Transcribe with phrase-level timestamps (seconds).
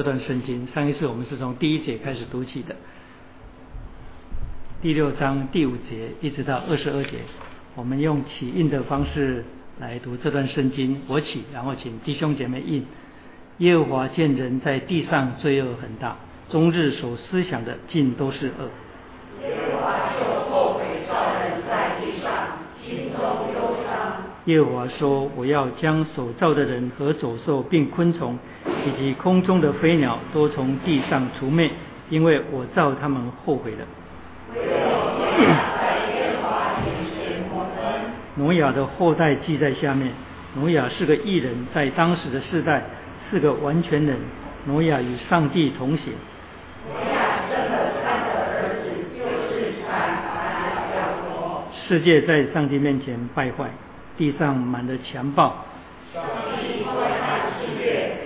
[0.00, 2.74] 这段圣经，上一次我们是从第一节开始读起的，
[4.80, 7.18] 第六章第五节一直到二十二节，
[7.74, 9.44] 我们用起印的方式
[9.78, 11.02] 来读这段圣经。
[11.06, 12.86] 我起，然后请弟兄姐妹印。
[13.58, 16.16] 耶和华见人在地上罪恶很大，
[16.48, 18.70] 终日所思想的尽都是恶。
[19.42, 23.20] 耶和华就后悔造人在地上，心中
[23.52, 24.29] 忧伤。
[24.46, 28.38] 耶和华说：“我要将所造的人和走兽，并昆虫，
[28.86, 31.70] 以及空中的飞鸟，都从地上除灭，
[32.08, 33.78] 因为我造他们后悔了。”
[38.36, 40.10] 挪亚的后代记在下面。
[40.56, 42.82] 挪亚是个异人，在当时的世代
[43.30, 44.16] 是个完全人。
[44.66, 46.12] 挪亚与上帝同行。
[51.72, 53.70] 世界在上帝面前败坏，
[54.20, 55.64] 地上满了强暴。
[56.12, 56.22] 上
[56.60, 58.20] 帝观看世界，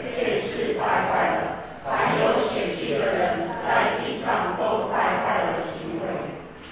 [0.50, 1.42] 世败坏了，
[1.84, 6.06] 凡有血气的人在地上都败坏了行为。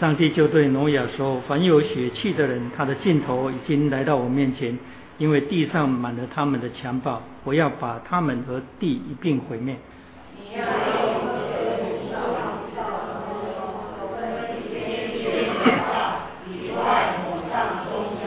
[0.01, 4.77] 上帝就对挪亚说：“凡有血气的人，他的尽头已经来到我面前，
[5.19, 9.77] 因为地上满了他们的强暴，我要把他们和地一并毁灭。”
[10.35, 10.67] 你要用
[11.31, 12.19] 这个主造
[13.55, 13.71] 有
[14.17, 14.19] 分
[14.69, 15.47] 天界
[16.51, 18.19] 里外抹上中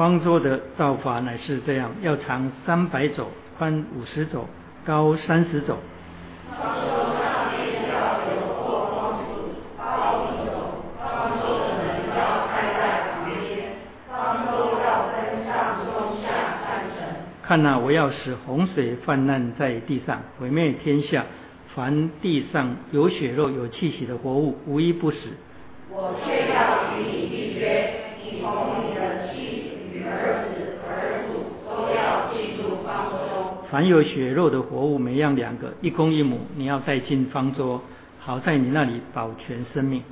[0.00, 3.26] 方舟的造法乃是这样：要长三百肘，
[3.58, 4.46] 宽五十肘，
[4.82, 5.76] 高三十肘。
[6.48, 6.88] 方舟
[7.20, 10.52] 上面要有过光柱，高一肘。
[10.98, 11.84] 方舟的门
[12.16, 13.36] 要开在旁边。
[14.08, 16.24] 方舟要分上中下
[16.64, 17.04] 三层。
[17.42, 21.26] 看那、我要使洪水泛滥在地上，毁灭天下。
[21.74, 25.18] 凡地上有血肉、有气息的活物，无一不死。
[25.90, 27.92] 我却要与你立约，
[28.24, 33.59] 你同你的妻与儿子、儿妇都要进入方舟。
[33.70, 37.80] 凡有血肉的活物，每样两个，一公一母，你要带进方桌，
[38.18, 40.02] 好在你那里保全生命。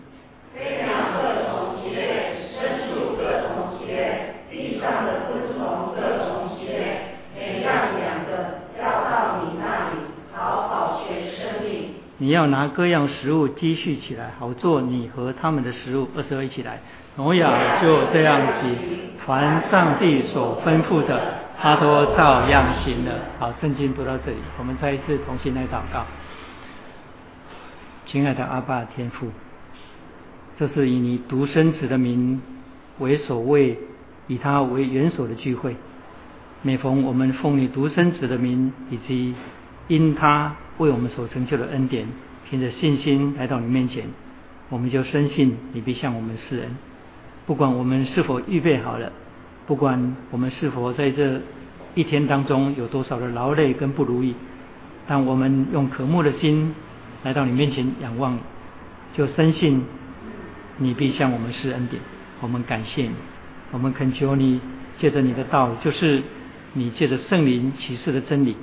[0.55, 11.89] 飞鸟各种其类，牲畜各种其类，地上的昆虫各种其类，每样两个，要到你那里，好保全生命。
[12.19, 16.07] 你要拿各样食物积蓄起来，好做你和他们的食物。
[16.17, 16.79] 二十二一起来，
[17.17, 18.53] 挪亚就这样子，
[19.27, 21.21] 凡上帝所吩咐的，
[21.61, 23.13] 他都照样行了。
[23.41, 26.07] 好，圣经读到这里，我们再一次重新来祷告。
[28.07, 29.27] 亲爱的阿爸天父，
[30.57, 32.41] 这是以你独生子的名
[33.01, 33.77] 为首位，
[34.29, 35.75] 以他为元首的聚会。
[36.63, 39.35] 每逢我们奉你独生子的名，以及
[39.89, 42.07] 因他为我们所成就的恩典，
[42.49, 44.05] 凭着信心来到你面前，
[44.69, 46.77] 我们就深信你必向我们施恩。
[47.47, 49.13] 不管我们是否预备好了，
[49.69, 51.43] 不管我们是否在这
[51.95, 54.35] 一天当中有多少的劳累跟不如意，
[55.07, 56.75] 但我们用渴慕的心
[57.23, 58.39] 来到你面前仰望你，
[59.15, 59.85] 就深信
[60.79, 62.01] 你必向我们施恩典。
[62.41, 63.11] 我们感谢你，
[63.71, 64.59] 我们恳求你
[64.99, 66.23] 借着你的道，就是
[66.73, 68.57] 你借着圣灵启示的真理，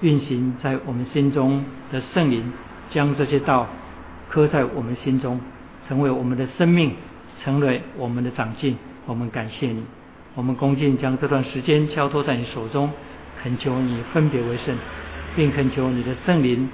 [0.00, 2.52] 运行在我们心中的圣灵，
[2.90, 3.66] 将这些道
[4.28, 5.40] 刻在我们心中，
[5.88, 6.92] 成为我们的生命，
[7.42, 8.76] 成为我们的长进。
[9.06, 9.82] 我们感谢你，
[10.34, 12.90] 我们恭敬将这段时间交托在你手中，
[13.42, 14.76] 恳求你分别为圣，
[15.34, 16.68] 并恳求你的圣灵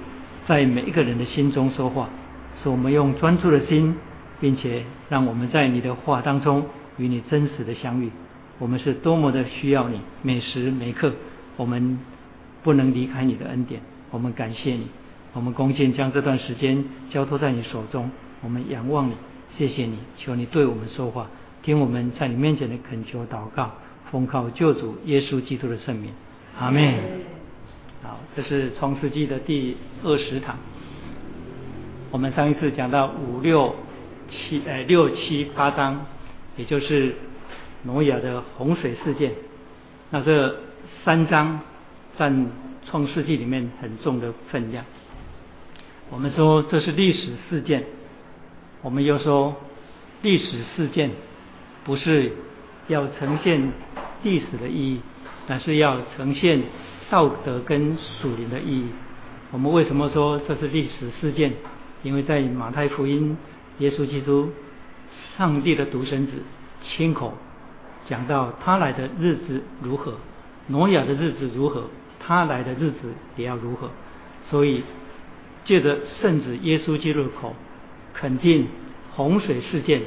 [0.45, 2.09] 在每一个人的心中说话，
[2.61, 3.95] 使我们用专注的心，
[4.39, 6.65] 并且让我们在你的话当中
[6.97, 8.11] 与你真实的相遇。
[8.59, 11.11] 我们是多么的需要你，每时每刻，
[11.55, 11.99] 我们
[12.63, 13.81] 不能离开你的恩典。
[14.11, 14.87] 我们感谢你，
[15.33, 18.09] 我们恭敬将这段时间交托在你手中，
[18.41, 19.13] 我们仰望你，
[19.57, 21.27] 谢谢你，求你对我们说话，
[21.67, 23.69] 听我们在你面前的恳求祷告，
[24.09, 26.13] 奉靠救主耶稣基督的圣名，
[26.57, 26.93] 阿门。
[28.01, 30.55] 好，这是创世纪的第二十堂。
[32.09, 33.75] 我们上一次讲到五六
[34.29, 36.05] 七呃六七八章，
[36.55, 37.13] 也就是
[37.83, 39.33] 挪亚的洪水事件。
[40.09, 40.55] 那这
[41.03, 41.59] 三章
[42.17, 42.49] 占
[42.89, 44.85] 创世纪里面很重的分量。
[46.09, 47.83] 我们说这是历史事件，
[48.81, 49.53] 我们又说
[50.21, 51.11] 历史事件
[51.87, 52.33] 不是
[52.87, 53.71] 要呈现
[54.21, 55.01] 历史的意义，
[55.47, 56.61] 而是要呈现
[57.09, 58.87] 道德跟属灵的意义。
[59.51, 61.53] 我们为什么说这是历史事件？
[62.03, 63.37] 因为在马太福音，
[63.79, 64.51] 耶稣基督，
[65.37, 66.33] 上帝的独生子，
[66.83, 67.33] 亲口
[68.07, 70.15] 讲到他来的日子如何，
[70.67, 71.85] 挪亚的日子如何，
[72.19, 73.89] 他来的日子也要如何。
[74.49, 74.83] 所以
[75.63, 77.55] 借着圣子耶稣基督口，
[78.13, 78.67] 肯定
[79.15, 80.01] 洪水事件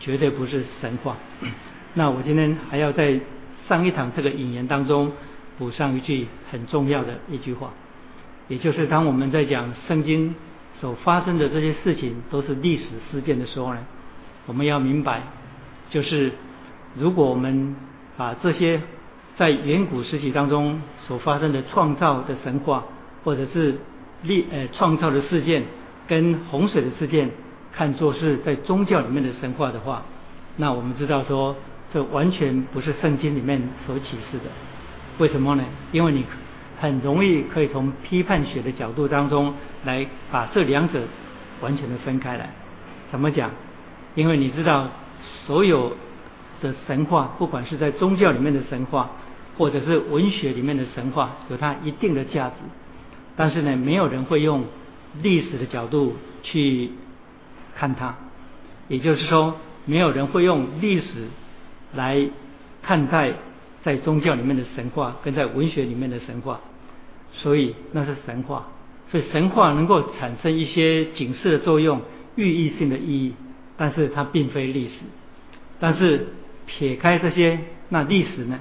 [0.00, 1.16] 绝对不是神话。
[1.94, 3.20] 那我今天还要在
[3.68, 5.12] 上一堂这个引言当中
[5.58, 7.70] 补上一句很重要的一句话。
[8.48, 10.34] 也就是当我们在讲圣经
[10.80, 13.80] 所发生的这些事情都是历史事件的时候呢，
[14.46, 15.22] 我们要明白，
[15.88, 16.32] 就是
[16.96, 17.76] 如果我们
[18.16, 18.80] 把这些
[19.36, 22.84] 在远古时期当中所发生的创造的神话，
[23.22, 23.76] 或者是
[24.22, 25.62] 历呃创造的事件，
[26.08, 27.30] 跟洪水的事件
[27.80, 30.02] 看作是在宗教里面的神话的话，
[30.58, 31.56] 那我们知道说，
[31.90, 34.50] 这完全不是圣经里面所启示的。
[35.16, 35.64] 为什么呢？
[35.90, 36.22] 因为你
[36.78, 39.54] 很容易可以从批判学的角度当中
[39.86, 41.00] 来把这两者
[41.62, 42.50] 完全的分开来。
[43.10, 43.50] 怎么讲？
[44.14, 44.86] 因为你知道
[45.46, 45.96] 所有
[46.60, 49.10] 的神话，不管是在宗教里面的神话，
[49.56, 52.56] 或者是文学里面的神话，有它一定的价值。
[53.36, 54.64] 但是呢，没有人会用
[55.22, 56.90] 历史的角度去
[57.80, 58.14] 看它。
[58.88, 59.56] 也就是说，
[59.86, 61.28] 没有人会用历史
[61.94, 62.28] 来
[62.82, 63.32] 看待。
[63.82, 66.60] 在宗教里面的神话，跟在文学里面的神话，
[67.32, 68.66] 所以那是神话。
[69.10, 72.02] 所以神话能够产生一些警示的作用、
[72.36, 73.32] 寓意性的意义，
[73.78, 74.96] 但是它并非历史。
[75.78, 76.28] 但是
[76.66, 78.60] 撇开这些，那历史呢？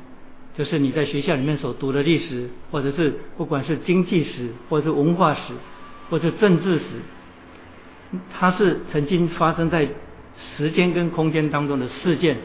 [0.57, 5.41] 就是你在学校里面所读的历史，或者是不管是经济史，或者是文化史，
[6.09, 6.85] 或者政治史，
[8.37, 9.87] 它是曾经发生在
[10.57, 12.37] 时间跟空间当中的事件，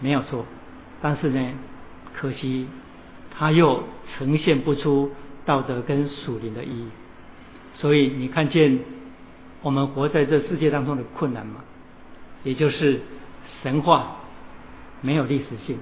[0.00, 0.44] 没有错。
[1.00, 1.52] 但是呢？
[2.20, 2.66] 可惜，
[3.38, 5.12] 它又呈现不出
[5.46, 6.88] 道德跟属灵的意义，
[7.74, 8.80] 所以你看见
[9.62, 11.60] 我们活在这世界当中的困难吗？
[12.42, 13.00] 也就是
[13.62, 14.16] 神话
[15.00, 15.78] 没有历史性，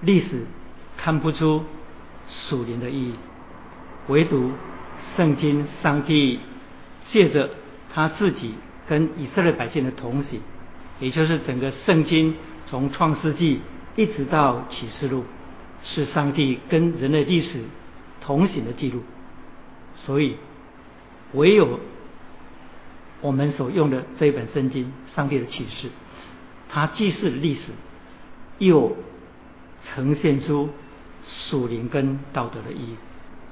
[0.00, 0.46] 历史
[0.96, 1.62] 看不出
[2.28, 3.14] 属灵的意义，
[4.08, 4.52] 唯独
[5.16, 6.40] 圣经上帝
[7.10, 7.50] 借着
[7.94, 8.54] 他自己
[8.88, 10.40] 跟以色列百姓的同行，
[11.00, 12.34] 也就是整个圣经
[12.66, 13.60] 从创世纪
[13.96, 15.24] 一直到启示录。
[15.82, 17.58] 是上帝跟人类历史
[18.20, 19.00] 同行的记录，
[20.04, 20.36] 所以
[21.32, 21.80] 唯有
[23.22, 25.88] 我们所用的这一本圣经，上帝的启示，
[26.68, 27.62] 它既是历史，
[28.58, 28.94] 又
[29.94, 30.68] 呈现出
[31.24, 32.96] 属灵跟道德的意义，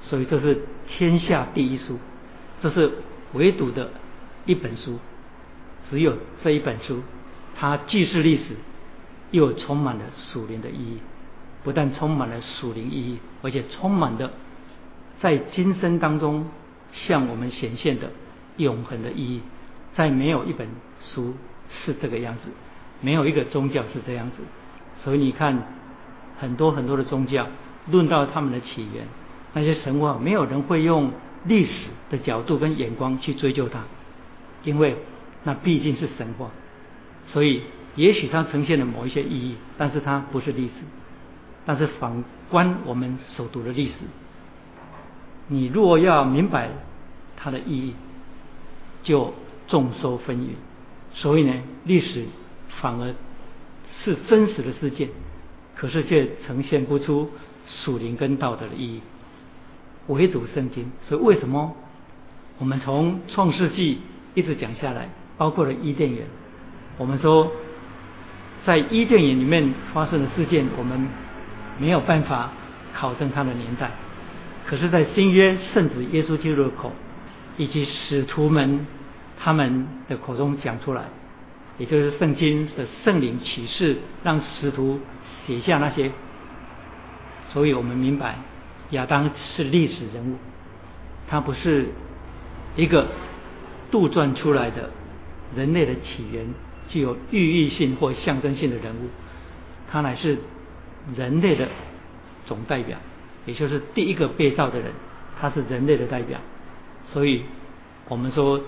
[0.03, 1.97] 所以这是天下第一书，
[2.61, 2.91] 这是
[3.33, 3.89] 唯独的
[4.45, 4.99] 一本书，
[5.89, 7.01] 只有这一本书，
[7.55, 8.55] 它既是历史，
[9.31, 10.97] 又充满了属灵的意义。
[11.61, 14.31] 不但充满了属灵意义，而且充满的
[15.19, 16.47] 在今生当中
[16.93, 18.09] 向我们显现的
[18.55, 19.41] 永恒的意义。
[19.93, 20.67] 在没有一本
[21.13, 21.33] 书
[21.83, 22.49] 是这个样子，
[23.01, 24.37] 没有一个宗教是这样子。
[25.03, 25.61] 所以你看，
[26.39, 27.45] 很多很多的宗教
[27.91, 29.05] 论到他们的起源，
[29.53, 31.11] 那些神话，没有人会用
[31.43, 31.71] 历史
[32.09, 33.81] 的角度跟眼光去追究它，
[34.63, 34.95] 因为
[35.43, 36.49] 那毕竟是神话。
[37.27, 37.61] 所以
[37.95, 40.73] 也许它呈现了某一些意义，但是它不是历史。
[41.65, 43.93] 但是反观我们所读的历史，
[45.47, 46.69] 你若要明白
[47.37, 47.93] 它的意义，
[49.03, 49.33] 就
[49.67, 50.49] 众说纷纭。
[51.13, 51.53] 所以呢，
[51.85, 52.25] 历史
[52.81, 53.13] 反而
[54.03, 55.09] 是真实的事件，
[55.75, 57.29] 可是却呈现不出
[57.67, 59.01] 属灵跟道德的意义。
[60.07, 61.75] 唯独圣经，所以为什么
[62.57, 63.99] 我们从创世纪
[64.39, 66.25] 一直讲下来，包括了伊甸园，
[66.97, 67.51] 我们说
[68.65, 71.07] 在伊甸园里面发生的事件，我们。
[71.81, 72.49] 没有办法
[72.93, 73.89] 考证它的年代，
[74.67, 76.91] 可是，在新约圣子耶稣基督的口，
[77.55, 78.85] 以及使徒们
[79.39, 81.03] 他们的口中讲出来，
[81.77, 84.99] 也就是圣经的圣灵启示，让使徒
[85.47, 86.11] 写下那些，
[87.53, 88.35] 所以我们明白
[88.89, 90.35] 亚当是历史人物，
[91.29, 91.87] 他不是
[92.75, 93.07] 一个
[93.91, 94.89] 杜撰出来的
[95.55, 96.45] 人类的起源
[96.89, 99.09] 具有寓意性或象征性的人物，
[99.91, 100.37] 他乃是。
[101.15, 101.67] 人类的
[102.45, 102.95] 总代表，
[103.45, 104.91] 也就是第一个被造的人，
[105.39, 106.37] 他是人类的代表。
[107.11, 107.41] 所以，
[108.09, 108.61] 我们说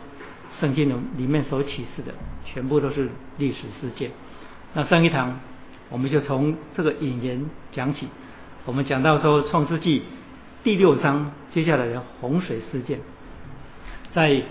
[0.60, 2.14] 圣经的里面所启示的，
[2.46, 4.10] 全部都是历史事件。
[4.74, 5.40] 那上一堂
[5.90, 8.08] 我们就从这个引言讲起，
[8.66, 10.02] 我们讲到说创世纪
[10.64, 13.02] 第六章接下来的洪水事件，
[14.14, 14.42] 在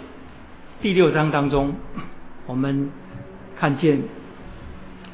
[0.83, 1.75] 第六章当中，
[2.47, 2.91] 我们
[3.59, 4.03] 看见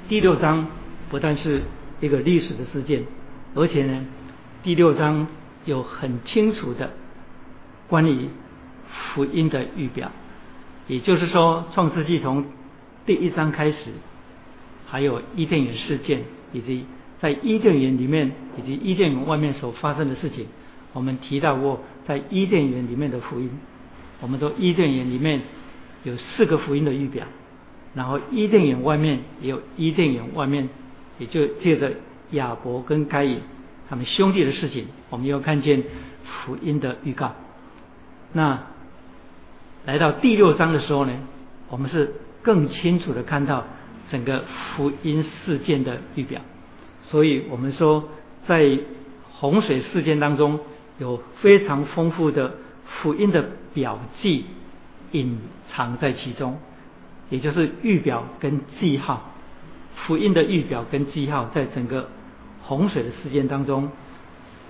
[0.09, 0.67] 第六章
[1.11, 1.63] 不但是。
[1.99, 3.05] 一个历史的事件，
[3.55, 4.05] 而且呢，
[4.63, 5.27] 第六章
[5.65, 6.91] 有很清楚的
[7.89, 8.29] 关于
[9.15, 10.13] 福音的预表，
[10.89, 12.45] 也就是说，创世纪从
[13.07, 13.77] 第一章开始，
[14.87, 16.85] 还有伊甸园事件，以及
[17.19, 20.47] 在伊甸园里面以及伊甸园外面所发生的事情，
[20.93, 23.49] 我们提到过，在伊甸园里面的福音，
[24.21, 25.41] 我们说伊甸园里面
[26.05, 27.27] 有四个福音的预表，
[27.95, 30.69] 然后伊甸园外面也有伊甸园外面。
[31.19, 31.91] 也就借着
[32.33, 33.41] 亚伯跟该隐
[33.89, 35.83] 他们兄弟的事情，我们又看见
[36.27, 37.35] 福音的预告。
[38.35, 38.67] 那
[39.87, 41.15] 来到第六章的时候呢，
[41.71, 43.65] 我们是更清楚的看到
[44.11, 44.45] 整个
[44.77, 46.43] 福音事件的预表。
[47.09, 48.11] 所以我们说，
[48.47, 48.79] 在
[49.33, 50.61] 洪水事件当中，
[50.99, 52.57] 有非常丰富的
[52.87, 54.47] 福音的表记
[55.13, 55.39] 隐
[55.71, 56.59] 藏在其中，
[57.31, 59.33] 也就是预表跟记号。
[59.97, 62.09] 福音的预表跟记号，在整个
[62.63, 63.91] 洪水的事件当中，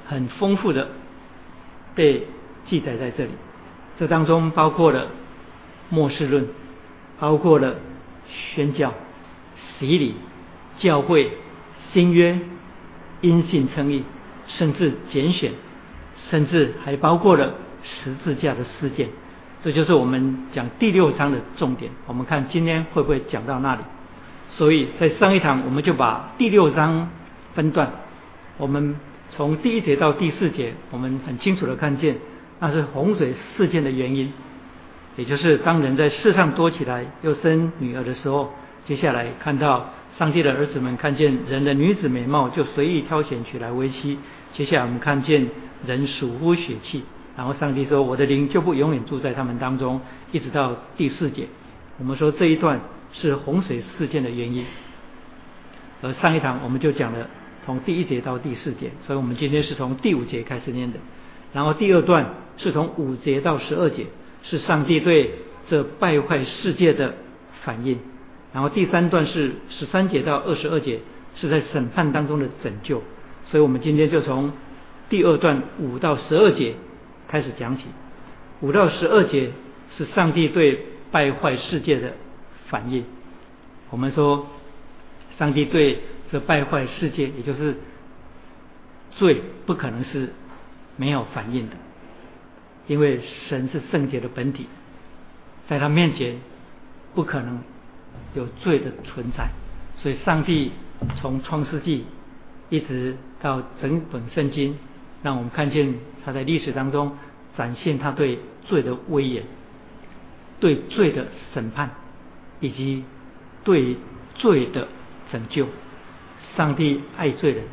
[0.07, 0.89] 很丰富的
[1.95, 2.27] 被
[2.67, 3.31] 记载在这里。
[3.99, 5.09] 这当中包括了
[5.89, 6.47] 末世论，
[7.19, 7.75] 包括了
[8.29, 8.93] 宣教、
[9.79, 10.15] 洗礼、
[10.79, 11.33] 教会、
[11.93, 12.39] 新约、
[13.21, 14.05] 因信称义，
[14.47, 15.53] 甚至拣选，
[16.31, 17.55] 甚至还包括了
[18.05, 19.09] 十字架的事件。
[19.63, 21.91] 这就是我们讲第六章的重点。
[22.07, 23.81] 我们看今天会不会讲到那里？
[24.51, 27.11] 所以在上一堂我们就把第六章
[27.55, 27.91] 分段，
[28.59, 28.95] 我们
[29.31, 32.17] 从第一节到第四节，我们很清楚的看见
[32.61, 34.33] 那是洪水事件的原因，
[35.17, 38.53] 也就是当人在世上多起来又生女儿的时候，
[38.87, 44.17] 接下来看到上帝的儿子们看见人的女子美貌就随意挑选取来为妻，
[44.55, 45.49] 接下来我们看见
[45.85, 47.03] 人属乎血气，
[47.37, 50.01] 然后上帝说我的灵就不永远住在他们当中，
[50.33, 51.47] 一直到第四节，
[51.99, 52.81] 我们说这一段。
[53.13, 54.67] 是洪水事件的原因，
[56.03, 57.27] 而上一堂我们就讲了
[57.65, 60.99] 从第一节到第四节，所以我们今天是从第五节开始念的。
[61.55, 64.07] 然后第二段是从五节到十二节，
[64.43, 65.31] 是上帝对
[65.71, 67.15] 这败坏世界的
[67.63, 67.99] 反应。
[68.53, 70.99] 然后第三段是十三节到二十二节，
[71.37, 73.03] 是在审判当中的拯救。
[73.47, 74.53] 所以我们今天就从
[75.09, 76.75] 第二段五到十二节
[77.29, 77.85] 开始讲起。
[78.61, 79.51] 五到十二节
[79.97, 80.79] 是上帝对
[81.11, 82.13] 败坏世界的。
[82.69, 83.05] 反应，
[83.91, 84.45] 我们说，
[85.39, 86.01] 上帝对
[86.33, 87.77] 这败坏世界，也就是
[89.13, 90.31] 罪，不可能是
[90.97, 91.77] 没有反应的，
[92.89, 94.67] 因为神是圣洁的本体，
[95.69, 96.41] 在他面前
[97.15, 97.61] 不可能
[98.35, 99.47] 有罪的存在，
[99.97, 100.73] 所以上帝
[101.21, 102.05] 从创世纪
[102.69, 104.77] 一直到整本圣经，
[105.23, 105.95] 让我们看见
[106.25, 107.17] 他在历史当中
[107.57, 109.45] 展现他对罪的威严，
[110.61, 111.91] 对罪的审判。
[112.59, 113.05] 以及
[113.65, 113.99] 对
[114.37, 114.89] 罪的
[115.31, 115.67] 拯救，
[116.57, 117.65] 上帝爱罪人，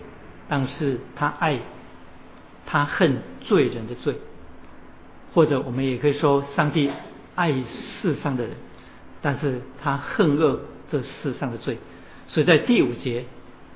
[0.50, 1.58] 但是他爱
[2.66, 4.16] 他恨罪人的罪，
[5.34, 6.90] 或者我们也可以说，上帝
[7.36, 7.54] 爱
[8.02, 8.58] 世上的人，
[9.22, 10.60] 但是他恨恶
[10.92, 11.78] 这世上的罪。
[12.28, 13.24] 所以在第五节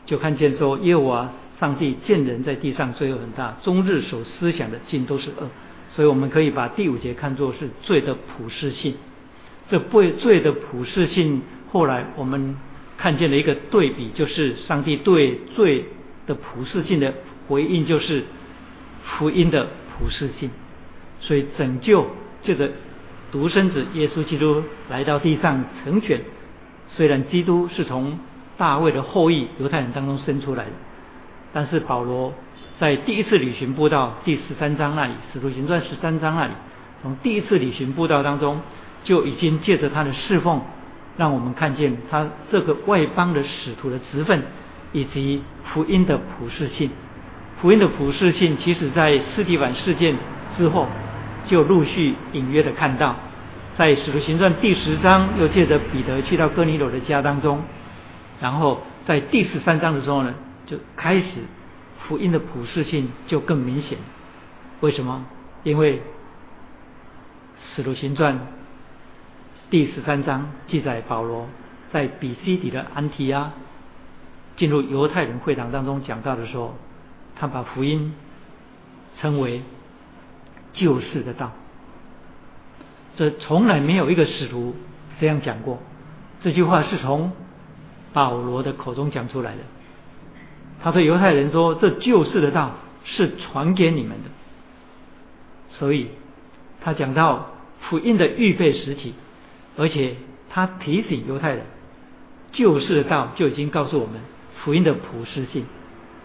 [0.06, 5.50] 就看见说，耶和华上帝见人在地上罪恶很大，终日所思想的尽都是恶。
[5.96, 8.96] 所以我们可以把第五节看作是罪的普世性。
[9.70, 12.56] 这罪罪的普世性，后来我们
[12.98, 15.86] 看见了一个对比，就是上帝对罪
[16.28, 17.14] 的普世性的
[17.48, 18.24] 回应，就是
[19.04, 20.52] 福音的普世性。
[21.20, 22.06] 所以拯救
[22.44, 22.70] 这个
[23.32, 26.22] 独生子耶稣基督来到地上成全。
[26.96, 28.20] 虽然基督是从
[28.58, 30.72] 大卫的后裔犹太人当中生出来的，
[31.54, 32.34] 但是保罗
[32.80, 36.52] 在第一次旅行布道第十三章那里，使徒行传十三章那里，
[37.02, 38.60] 从第一次旅行布道当中。
[39.04, 40.62] 就已经借着他的侍奉，
[41.16, 44.42] 让我们看见他这个外邦的使徒的职分，
[44.92, 46.90] 以及福音的普世性。
[47.62, 50.14] 福音的普世性，其实在斯蒂凡事件
[50.58, 50.88] 之后，
[51.46, 53.16] 就陆续隐约的看到，
[53.78, 57.62] 在使徒行传第十章，又借着彼得去到哥尼流的家当中，
[58.42, 60.34] 然后在第十三章的时候呢，
[60.68, 61.26] 就开始
[62.08, 63.98] 福音的普世性就更明显。
[64.82, 65.26] 为什么？
[65.64, 66.02] 因为
[67.74, 68.40] 使徒行传。
[69.70, 71.50] 第十三章记载保罗
[71.92, 73.52] 在比西底的安提阿
[74.56, 76.76] 进入犹太人会堂当中讲道的时候，
[77.36, 78.14] 他把福音
[79.18, 79.62] 称为
[80.74, 81.52] 救世的道。
[83.18, 84.76] 这从来没有一个使徒
[85.20, 85.80] 这样讲过。
[86.42, 87.32] 这句话是从
[88.14, 89.60] 保罗的口中讲出来的。
[90.84, 92.72] 他对犹太人说：“这救世的道
[93.04, 94.30] 是传给你们的。”
[95.78, 96.08] 所以
[96.82, 99.14] 他讲到福音的预备实体。
[99.80, 100.16] 而且
[100.50, 101.62] 他提醒犹太人，
[102.52, 104.16] 救世的道就已经告诉我们
[104.64, 105.66] 福音的普世性。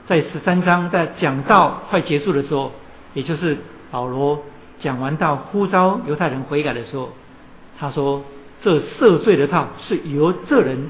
[0.09, 2.73] 在十三章在讲道快结束的时候，
[3.13, 3.59] 也就是
[3.91, 4.43] 保罗
[4.81, 7.11] 讲完道呼召犹太人悔改的时候，
[7.79, 8.25] 他说
[8.63, 10.89] ：“这赦罪的道是由这人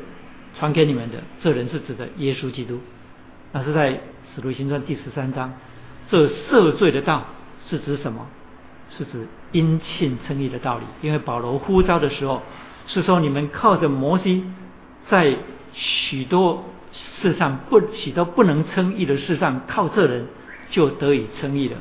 [0.57, 2.78] 传给你们的，这人是指的耶稣基督。”
[3.52, 4.00] 那是在
[4.35, 5.52] 使徒行传第十三章。
[6.11, 7.25] 这赦罪的道
[7.66, 8.26] 是指什么？
[8.99, 12.42] 是指殷勤称义的道理，因为保罗呼召的时候
[12.87, 14.44] 是说：你们靠着摩西，
[15.09, 15.35] 在
[15.73, 20.26] 许多事上不许多不能称义的事上，靠这人
[20.71, 21.76] 就得以称义了。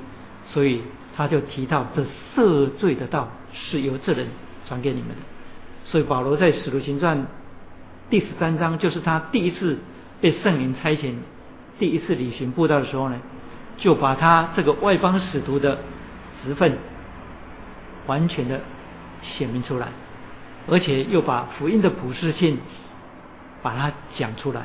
[0.45, 0.81] 所以
[1.17, 4.27] 他就提到这赦罪的道是由这人
[4.65, 5.15] 传给你们的。
[5.83, 7.27] 所以保罗在使徒行传
[8.09, 9.77] 第十三章，就是他第一次
[10.21, 11.13] 被圣灵差遣，
[11.81, 13.19] 第一次旅行布道的时候呢，
[13.77, 15.79] 就把他这个外邦使徒的
[16.45, 16.77] 职分
[18.05, 18.59] 完全的
[19.23, 19.87] 显明出来，
[20.69, 22.59] 而且又把福音的普世性
[23.63, 24.61] 把它讲出来。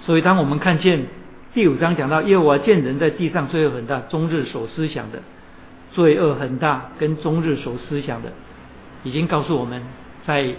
[0.00, 1.06] 所以当我们看见
[1.54, 5.22] 第五章讲到耶和华见人在地上罪恶很大，终日所思想的
[5.92, 8.32] 罪恶很大，跟终日所思想的，
[9.04, 9.80] 已经告诉我们。
[10.26, 10.54] 在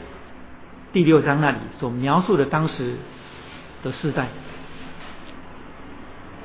[0.94, 2.96] 第六章那里所描述的当时
[3.84, 4.28] 的世代，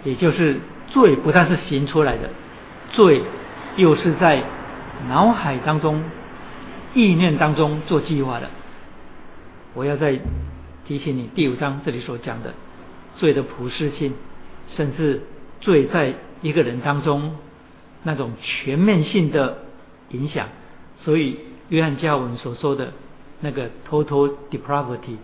[0.08, 0.56] 也就是
[0.88, 2.30] 罪不但是行出来的，
[2.92, 3.20] 罪
[3.76, 4.42] 又是在
[5.08, 6.02] 脑海当中、
[6.94, 8.48] 意念当中做计划的。
[9.74, 10.18] 我要再
[10.86, 12.54] 提醒你，第五章这里所讲的
[13.16, 14.14] 罪的普世性，
[14.74, 15.22] 甚至
[15.60, 17.36] 罪在一个人当中
[18.02, 19.58] 那种全面性的
[20.10, 20.48] 影响。
[21.04, 21.38] 所以
[21.68, 22.92] 约翰加文所说的。
[23.40, 25.16] 那个 total depravity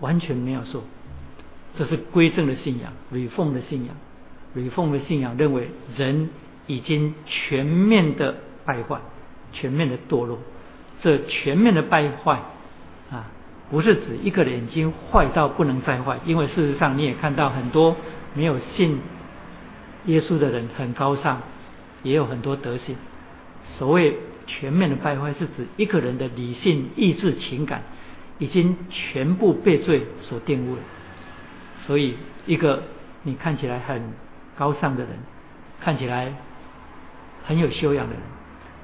[0.00, 0.82] 完全没有错，
[1.76, 3.94] 这是归正的信仰，吕奉的信仰，
[4.58, 6.28] 吕奉的信仰认为人
[6.66, 8.34] 已经全面的
[8.64, 8.98] 败坏，
[9.52, 10.38] 全面的堕落。
[11.00, 12.40] 这全面的败坏
[13.10, 13.30] 啊，
[13.70, 17.96] 不是指一个人已经坏到不能再坏，因为事实上你也看到很多
[18.34, 18.98] 没有信
[20.06, 21.40] 耶稣的人很高尚，
[22.02, 22.96] 也有很多德行。
[23.78, 24.16] 所谓。
[24.50, 27.82] 全面的败坏是指一个人的理性、意志、情感
[28.38, 30.80] 已经全部被罪所玷污了。
[31.86, 32.14] 所以，
[32.46, 32.84] 一个
[33.24, 34.00] 你看起来很
[34.58, 35.12] 高尚的人，
[35.80, 36.34] 看起来
[37.46, 38.22] 很有修养的人，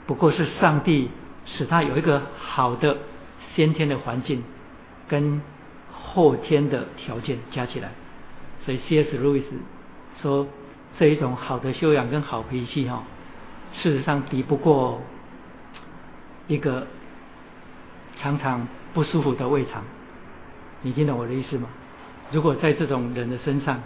[0.06, 1.10] 不过是上帝
[1.44, 2.96] 使他有一个好的
[3.54, 4.44] 先天的环境
[5.08, 5.42] 跟
[5.92, 7.90] 后天的条件加起来。
[8.64, 9.18] 所以，C.S.
[9.18, 9.48] 路易斯
[10.22, 10.46] 说，
[10.98, 13.02] 这一种好的修养跟好脾气，哈，
[13.74, 15.00] 事实上敌不过。
[16.46, 16.86] 一个
[18.20, 19.82] 常常不舒服的胃肠，
[20.82, 21.70] 你听懂我的意思吗？
[22.32, 23.80] 如果在这种人的身上，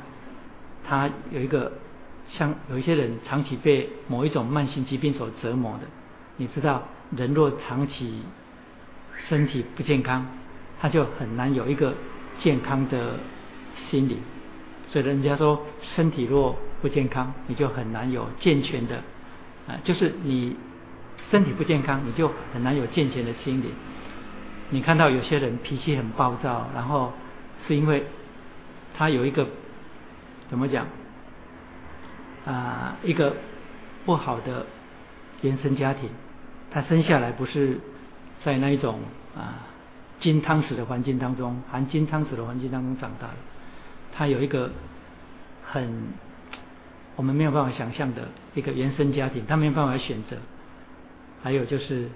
[0.89, 1.73] 他有一个
[2.29, 5.81] 像有一些人长期被某一种慢性疾病所折磨的，
[6.37, 6.83] 你知道，
[7.17, 8.23] 人若长期
[9.29, 10.27] 身体不健康，
[10.81, 11.95] 他就很难有一个
[12.41, 13.17] 健康的
[13.91, 14.17] 心理。
[14.89, 15.61] 所以人家说，
[15.95, 18.97] 身体若不健康，你就很难有健全的
[19.67, 20.57] 啊，就是你。
[21.31, 23.67] 身体不健康，你就很难有健全的心理。
[24.71, 27.13] 你看到有些人脾气很暴躁，然后
[27.67, 28.03] 是因为
[28.97, 29.47] 他有一个
[30.49, 30.87] 怎么讲？
[32.47, 33.37] 啊，一个
[34.07, 34.65] 不好的
[35.43, 36.09] 原生家庭，
[36.71, 37.79] 他生下来不是
[38.45, 39.01] 在那一种
[39.37, 39.67] 啊
[40.19, 43.35] 金汤匙的环境当中，含金汤匙的环境当中长大的，
[44.15, 44.71] 他有一个
[45.71, 45.93] 很
[47.17, 50.37] 我们没有办法想象的一个原生家庭，他没有办法选择。
[51.43, 52.09] 还有就是，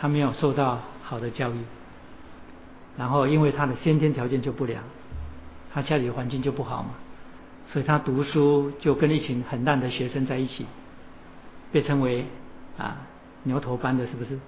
[0.00, 1.56] 他没有受到好的教育，
[2.96, 4.82] 然后因为他的先天条件就不良，
[5.74, 6.90] 他家里的环境就不好嘛，
[7.72, 10.66] 所以他读书就跟一群很烂的学生在一起，
[11.72, 12.24] 被称为
[12.76, 12.96] 啊
[13.44, 14.38] 牛头班的，是不是？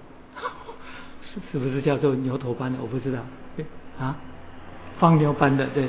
[1.23, 2.77] 是 是不是叫做牛头班的？
[2.81, 3.19] 我不知道。
[3.99, 4.15] 啊，
[4.99, 5.87] 放牛班的对，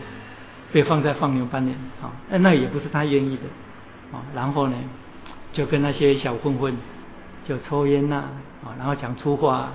[0.72, 1.72] 被放在放牛班里
[2.02, 4.22] 啊，那也不是他愿意的啊。
[4.34, 4.76] 然后呢，
[5.52, 6.76] 就跟那些小混混。
[7.48, 8.24] 就抽烟呐，
[8.64, 9.70] 啊，然后讲粗话，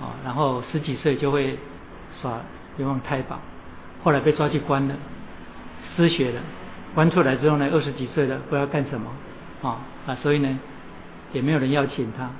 [0.00, 1.56] 啊，然后十几岁就会
[2.20, 2.40] 耍
[2.78, 3.38] 流氓太保，
[4.02, 4.94] 后来被抓去关了，
[5.94, 6.40] 失学了，
[6.94, 9.10] 关出来之后呢，二十几岁了，不知道干什么，
[9.62, 10.58] 啊啊，所以呢，
[11.32, 12.30] 也没有人要请他，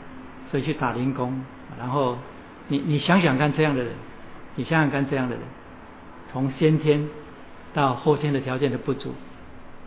[0.51, 1.43] 所以去打零工，
[1.79, 2.19] 然后
[2.69, 3.93] 你你想想看这样的人，
[4.57, 5.45] 你想想看这样的人，
[6.33, 7.09] 从先天
[7.75, 9.15] 到后天的条件的不足，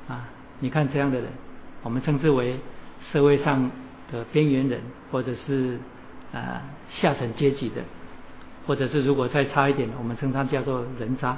[0.08, 0.28] 啊，
[0.60, 1.28] 你看这样的人，
[1.84, 2.60] 我们称之为
[3.12, 3.71] 社会上。
[4.12, 4.80] 的边缘人，
[5.12, 5.80] 或者是
[6.32, 6.62] 啊
[7.01, 7.82] 下层阶级的，
[8.67, 11.30] 或者是如果再差一点，我们称他叫做人渣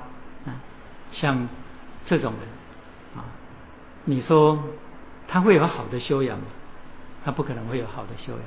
[0.46, 0.60] 啊，
[1.14, 1.48] 像
[2.06, 2.42] 这种人，
[4.10, 4.58] 你说
[5.28, 6.46] 他会有好的修养吗？
[7.26, 8.42] 他不可能会有好的修养。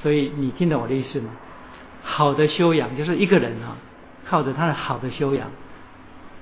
[0.00, 1.30] 所以你听懂我的意思吗？
[2.04, 3.76] 好的修养就是一个人啊，
[4.28, 5.48] 靠着他的好的修养，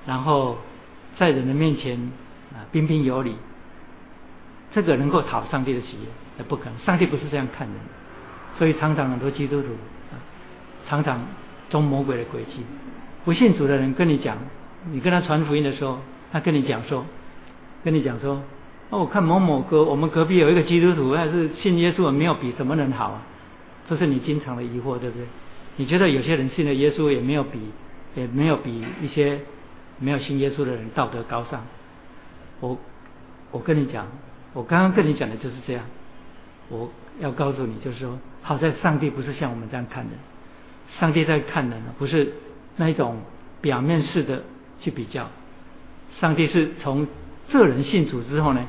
[0.05, 0.59] 然后
[1.17, 1.97] 在人的面前
[2.53, 3.35] 啊彬彬有礼，
[4.71, 6.09] 这个能够讨上帝的喜悦。
[6.37, 7.75] 那不可能，上帝不是这样看人，
[8.59, 9.69] 所以常常很多基督徒
[10.11, 10.21] 啊，
[10.87, 11.19] 常常
[11.71, 12.63] 中魔鬼的诡计。
[13.23, 14.37] 不信主的人跟你讲，
[14.91, 15.97] 你跟他传福音的时候，
[16.31, 17.03] 他跟你讲说，
[17.85, 18.41] 跟你讲说，
[18.89, 23.21] 哦，我看某某哥，我们隔壁有一个基督徒，还是信耶稣，没有比什么人好啊？
[23.87, 25.27] 这是你经常的疑惑，对不对？
[25.77, 27.59] 你觉得有些人信了耶稣，也没有比，
[28.15, 29.39] 也没有比一些
[29.99, 31.63] 没有信耶稣的人道德高尚。
[32.59, 32.75] 我
[33.51, 34.07] 我跟你讲，
[34.53, 35.83] 我刚刚跟你讲的就是这样。
[36.69, 40.13] 我要告诉你，就是说，好在上帝不是像我们这样看人，
[40.99, 42.33] 上帝在看人，不是
[42.77, 43.19] 那一种
[43.61, 44.41] 表面式的
[44.81, 45.29] 去比较，
[46.19, 47.05] 上帝是从
[47.49, 48.61] 这人信主之后呢，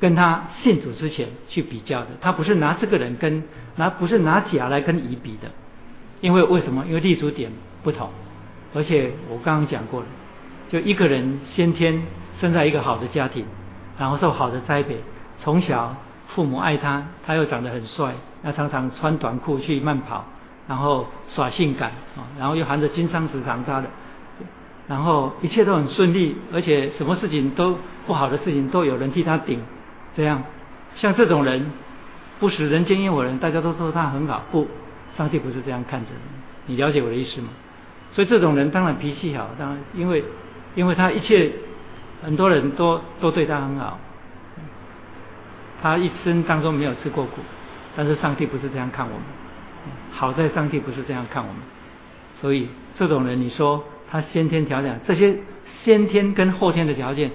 [0.00, 3.42] 跟他信主之前去比较的，他不是拿这个人跟
[3.76, 5.48] 拿不是拿甲来跟乙比的，
[6.20, 6.84] 因为为什么？
[6.86, 7.50] 因为立足点
[7.82, 8.10] 不同，
[8.74, 10.06] 而且我刚刚讲过了，
[10.70, 12.02] 就一个人先天
[12.40, 13.44] 生在一个好的家庭，
[13.98, 14.96] 然后受好的栽培，
[15.42, 15.94] 从小。
[16.34, 20.24] 父母爱他，他又长得很帅，那常常穿短裤去慢跑，
[20.66, 23.88] 然后耍性感啊，然后又含着金汤匙长大的，
[24.88, 29.60] 然后一切都很顺利，而且什么事情都不好的事情都有人替他顶，
[30.16, 30.42] 这样
[30.96, 31.70] 像这种人
[32.40, 34.66] 不食人间烟火人，大家都说他很好，不，
[35.16, 36.20] 上帝不是这样看着的，
[36.66, 37.48] 你了解我的意思吗？
[38.12, 40.24] 所以这种人当然脾气好，当然因为
[40.74, 41.52] 因为他一切
[42.22, 43.98] 很多人都都对他很好。
[45.80, 47.40] 他一生当中没有吃过苦，
[47.96, 49.22] 但是上帝不是这样看我们。
[50.12, 51.56] 好在上帝不是这样看我们，
[52.40, 55.34] 所以这种人，你说他先天条件，这些
[55.82, 57.30] 先天跟后天的条件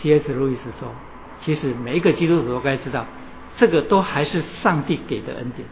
[0.00, 0.32] ，C.S.
[0.32, 0.88] 路易斯说，
[1.44, 3.04] 其实每一个基督徒都该知道，
[3.56, 5.66] 这个都还是上帝给的恩典，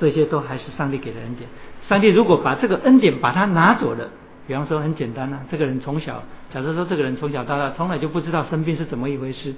[0.00, 1.48] 这些都还是上帝给的恩典。
[1.88, 4.10] 上帝如果把这个恩典把它拿走了，
[4.48, 9.54] 比方说很简单啊，这个人从小，假设说这个人从小到大从来就不知道生病是怎么一回事，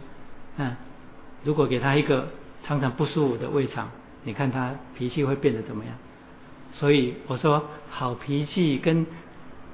[0.58, 0.76] 嗯。
[1.42, 2.28] 如果给他一个
[2.66, 3.88] 常常不舒服的胃肠，
[4.24, 5.94] 你看他脾气会变得怎么样？
[6.74, 9.06] 所以我说，好脾气跟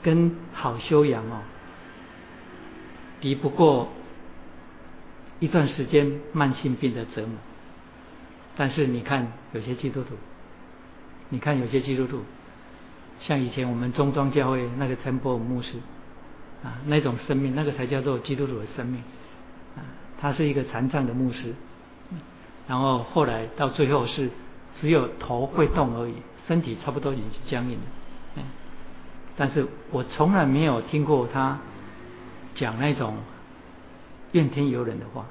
[0.03, 1.41] 跟好修养哦，
[3.21, 3.89] 敌不过
[5.39, 7.37] 一段时间慢性病的折磨。
[8.57, 10.15] 但是你看有些基督徒，
[11.29, 12.23] 你看有些基督徒，
[13.21, 15.75] 像以前我们中庄教会那个陈伯牧师
[16.63, 19.03] 啊，那种生命，那个才叫做基督徒的生命
[19.77, 19.81] 啊。
[20.21, 21.55] 他是一个残障的牧师，
[22.67, 24.31] 然后后来到最后是
[24.81, 26.15] 只有头会动而已，
[26.47, 27.85] 身体差不多已经僵硬了。
[29.40, 31.59] 但是我从来没有听过他
[32.55, 33.16] 讲那种
[34.33, 35.24] 怨天尤人的话，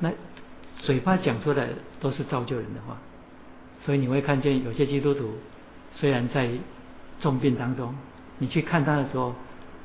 [0.00, 0.10] 那
[0.78, 1.68] 嘴巴讲出来
[2.00, 2.96] 都是造就人的话，
[3.86, 5.38] 所以你会看见有些基督徒
[5.94, 6.50] 虽然在
[7.20, 7.94] 重病当中，
[8.38, 9.32] 你去看他的时候，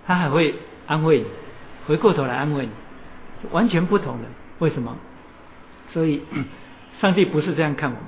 [0.07, 0.55] 他还会
[0.87, 1.25] 安慰你，
[1.85, 2.71] 回过头来安慰你。
[3.51, 4.23] 完全不同的，
[4.57, 4.97] 为什么？
[5.91, 6.23] 所以
[6.99, 8.03] 上帝不是这样看我们。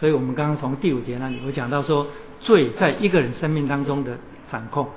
[0.00, 2.08] 所以我们刚刚从第五节那里，我讲到说，
[2.46, 4.16] 罪在一个人生命当中的
[4.52, 4.88] 掌控。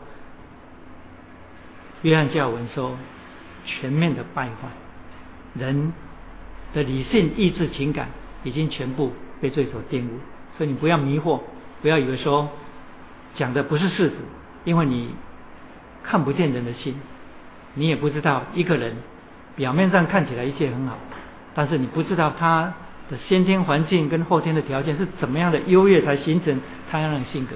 [2.04, 2.96] 约翰教文说，
[3.66, 4.70] 全面的败坏，
[5.56, 5.92] 人
[6.74, 8.10] 的理性、意志、情感
[8.44, 10.20] 已经全部被罪所玷污。
[10.58, 11.42] 所以你不要迷惑，
[11.82, 12.50] 不要以为说
[13.36, 14.12] 讲的不是事实，
[14.64, 15.10] 因为你
[16.04, 16.96] 看不见人的心，
[17.74, 18.96] 你也不知道一个人。
[19.56, 20.98] 表面上看起来一切很好，
[21.54, 22.74] 但是你不知道他
[23.10, 27.56] 的先天环境跟后天的条件是怎么样的优越，才形成他那样的性格。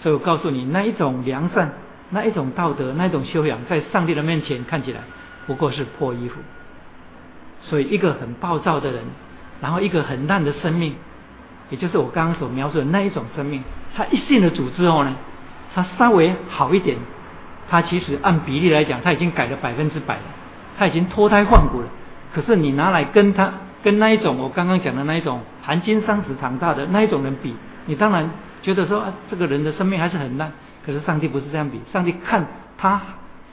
[0.00, 1.72] 所以我告诉你，那一种良善，
[2.10, 5.00] 那一种道德，那一种修养，在上帝的面前看起来
[5.46, 6.40] 不过是破衣服。
[7.62, 9.02] 所以一个很暴躁的人，
[9.60, 10.94] 然后一个很烂的生命，
[11.70, 13.62] 也就是我刚刚所描述的那一种生命，
[13.96, 15.14] 他一信了主之后呢，
[15.74, 16.96] 他稍微好一点，
[17.68, 20.22] 他其实按比例来讲，他已经改了百分之百了。
[20.78, 21.88] 他已经脱胎换骨了，
[22.32, 23.52] 可是你拿来跟他
[23.82, 27.54] 跟那一种我刚刚讲的那一种含金汤匙长大的那一种人比，
[27.86, 28.30] 你当然
[28.62, 30.52] 觉得说啊，这个人的生命还是很烂。
[30.84, 32.46] 可是上帝不是这样比，上帝看
[32.78, 33.00] 他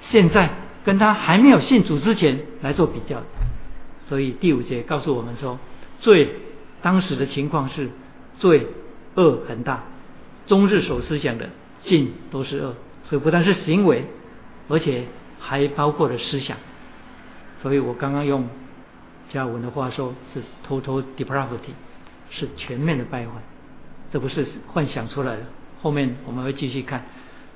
[0.10, 0.50] 现在
[0.86, 3.22] 跟他还没有信主之前来做比较。
[4.08, 5.60] 所以第五节告诉我们说，
[6.00, 6.30] 罪
[6.82, 7.90] 当时的情况是
[8.40, 8.68] 罪
[9.16, 9.84] 恶很大，
[10.48, 11.50] 终日所思想的
[11.84, 12.76] 尽都是恶，
[13.10, 14.06] 所以不但是行为，
[14.70, 15.04] 而且
[15.40, 16.56] 还包括了思想。
[17.62, 18.48] 所以我刚刚用
[19.36, 21.76] 加文的话说，是 total depravity，
[22.32, 23.32] 是全面的败坏，
[24.10, 25.41] 这不是幻想出来的。
[25.82, 27.04] 后面我们会继续看。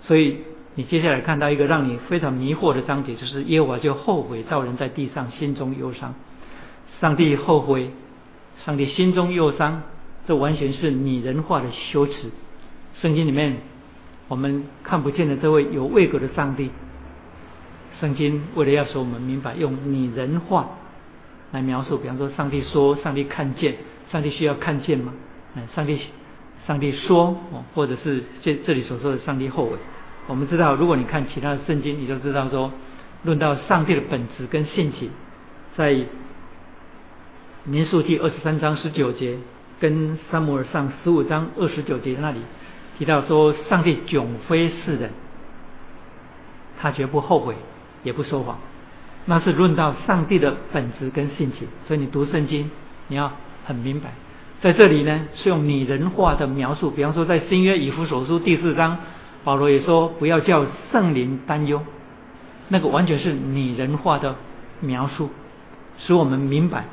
[0.01, 0.39] 所以
[0.75, 6.13] 你接下来看到一个让你非常迷惑的章节，就是耶和华就后悔造人在地上，心中忧伤。
[6.99, 7.91] 上帝后悔，
[8.65, 9.83] 上帝心中忧伤，
[10.27, 12.13] 这完全是拟人化的修辞。
[13.01, 13.55] 圣经里面
[14.27, 16.71] 我们看不见的这位有位格的上帝。
[18.01, 20.71] 圣经为了要使我们明白，用拟人化
[21.51, 23.75] 来描述，比方说，上帝说，上帝看见，
[24.11, 25.13] 上帝需要看见吗？
[25.55, 25.99] 嗯，上帝，
[26.67, 29.77] 上帝说，哦或者是这这里所说的上帝后悔。
[30.27, 32.71] 我们知道，如果你看其他的圣经，你就知道说，
[33.23, 35.09] 论到上帝的本质跟性情，
[35.75, 35.97] 在
[37.63, 39.37] 民数记二十三章十九节，
[39.79, 42.39] 跟撒母耳上十五章二十九节那里
[42.97, 45.11] 提到说，上帝迥非世人，
[46.79, 47.55] 他绝不后悔。
[48.01, 48.57] 也不说谎，
[49.29, 51.67] 那是论到上帝的本质跟性情。
[51.87, 52.71] 所以你读圣经，
[53.09, 53.31] 你要
[53.63, 54.09] 很明白。
[54.59, 58.97] 在这里呢，是用拟人化的描述，比方说在新约以弗所书第四章，
[59.43, 61.79] 保罗也说不要叫圣灵担忧，
[62.69, 64.35] 那个完全是拟人化的
[64.79, 65.29] 描述，
[65.99, 66.85] 使我们明白，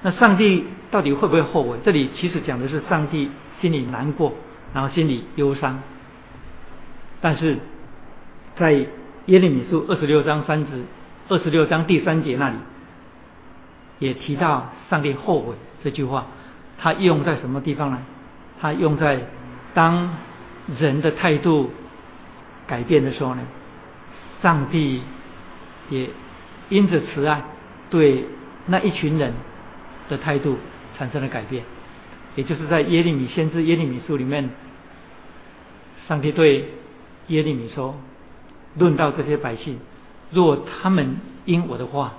[0.00, 1.76] 那上帝到底会不会后悔？
[1.84, 3.28] 这里其实讲的是上帝
[3.60, 4.32] 心里难过，
[4.72, 5.82] 然后心里忧伤，
[7.20, 7.58] 但是
[8.56, 8.72] 在
[9.26, 10.72] 耶利米书二十六章三节
[11.28, 12.56] 二十六章第三节那里，
[13.98, 16.26] 也提到上帝后悔这句话。
[16.78, 17.98] 他用在什么地方呢？
[18.60, 19.20] 他用在
[19.72, 20.16] 当
[20.78, 21.70] 人的态度
[22.66, 23.42] 改变的时候呢？
[24.42, 25.02] 上帝
[25.88, 26.10] 也
[26.68, 27.42] 因着慈爱
[27.88, 28.26] 对
[28.66, 29.32] 那一群人
[30.10, 30.58] 的态度
[30.98, 31.64] 产生了改变，
[32.34, 34.50] 也就是在耶利米先知耶利米书里面，
[36.06, 36.68] 上帝对
[37.28, 37.94] 耶利米说
[38.76, 39.78] ：“论到这些百姓，
[40.34, 42.14] 若他们因我的话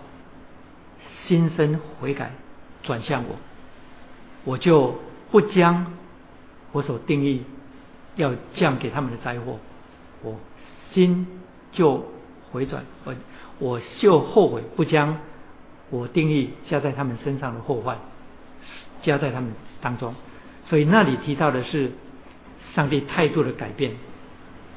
[1.27, 2.31] 心生悔改，
[2.83, 3.35] 转向我。”
[4.45, 4.93] 我就
[5.31, 5.91] 不将
[6.71, 7.43] 我所定义
[8.15, 9.57] 要降给他们的灾祸，
[10.21, 10.35] 我
[10.93, 11.25] 心
[11.71, 12.05] 就
[12.51, 13.15] 回转，我
[13.57, 15.17] 我就后悔不将
[15.89, 17.97] 我定义加在他们身上的祸患
[19.01, 19.51] 加在他们
[19.81, 20.13] 当中。
[20.67, 21.91] 所以那里提到的是
[22.75, 23.93] 上帝态度的改变，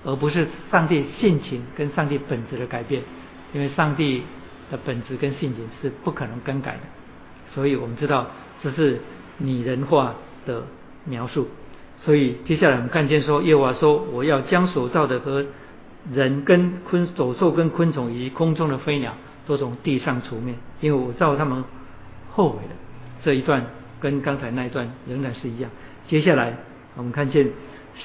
[0.03, 3.03] 而不是上帝性情跟上帝本质的改变，
[3.53, 4.23] 因为上帝
[4.71, 6.81] 的本质跟性情是不可能更改的。
[7.55, 8.27] 所以我们知道
[8.63, 9.01] 这是。
[9.41, 10.65] 拟人化的
[11.05, 11.47] 描述，
[12.05, 15.47] 所以接下来我们看见说，耶和华说：“我要将所造的和
[16.13, 19.15] 人跟昆走兽跟昆虫以及空中的飞鸟
[19.47, 21.63] 都从地上除灭，因为我造他们
[22.33, 22.73] 后悔了。”
[23.23, 23.65] 这一段
[24.01, 25.71] 跟刚才那一段仍然是一样。
[26.09, 26.57] 接下来
[26.97, 27.49] 我们看见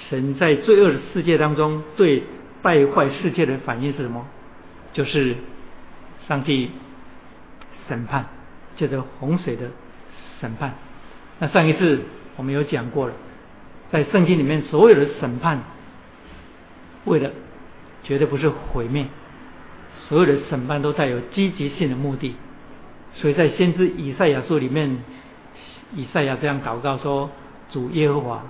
[0.07, 2.21] 神在罪恶的世界当中对
[2.61, 4.23] 败坏世界的反应是什么？
[4.93, 5.35] 就是
[6.27, 6.71] 上帝
[7.87, 8.25] 审判，
[8.77, 9.67] 借着洪水的
[10.39, 10.75] 审判。
[11.39, 12.01] 那上一次
[12.37, 13.13] 我们有讲过了，
[13.91, 15.63] 在圣经里面所有的审判，
[17.05, 17.31] 为了
[18.03, 19.07] 绝对不是毁灭，
[20.07, 22.35] 所有的审判都带有积极性的目的。
[23.15, 25.03] 所以在先知以赛亚书里面，
[25.93, 27.29] 以赛亚这样祷告说
[27.71, 28.43] ：“主耶和华，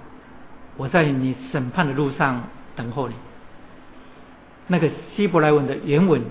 [0.77, 2.43] 我在你审判的路上
[2.75, 3.15] 等候你。”
[4.67, 6.23] 那个希伯来文的原文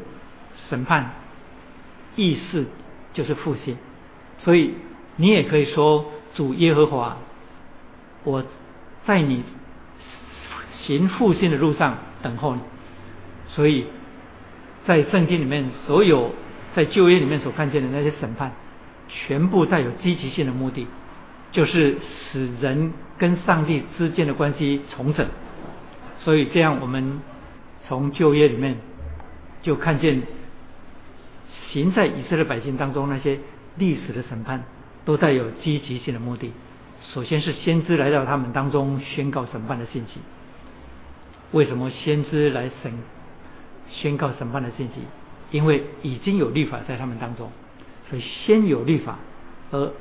[0.68, 1.12] 审判
[2.16, 2.66] 意思
[3.12, 3.76] 就是复兴，
[4.38, 4.74] 所以
[5.16, 6.06] 你也可以说。
[6.34, 7.18] 主耶和华，
[8.24, 8.42] 我
[9.04, 9.42] 在你
[10.80, 12.62] 行复兴的路上等候你。
[13.50, 13.84] 所以，
[14.86, 16.30] 在圣经里面，所有
[16.74, 18.52] 在旧约里面所看见的那些审判，
[19.10, 20.86] 全部带有积极性的目的，
[21.50, 21.98] 就是
[22.32, 25.26] 使人跟上帝之间的关系重整。
[26.20, 27.20] 所以，这样我们
[27.86, 28.76] 从旧约里面
[29.62, 30.22] 就看见，
[31.68, 33.38] 行在以色列百姓当中那些
[33.76, 34.64] 历史的审判。
[35.04, 36.52] 都带有积极性的目的。
[37.12, 40.20] 首先是先知来到他们当中宣告审判的信息。
[41.50, 42.92] 为什么先知来审
[43.90, 45.00] 宣告审判的信息？
[45.50, 47.50] 因为已经有律法在他们当中，
[48.08, 49.18] 所以先有律法。
[49.72, 49.92] 而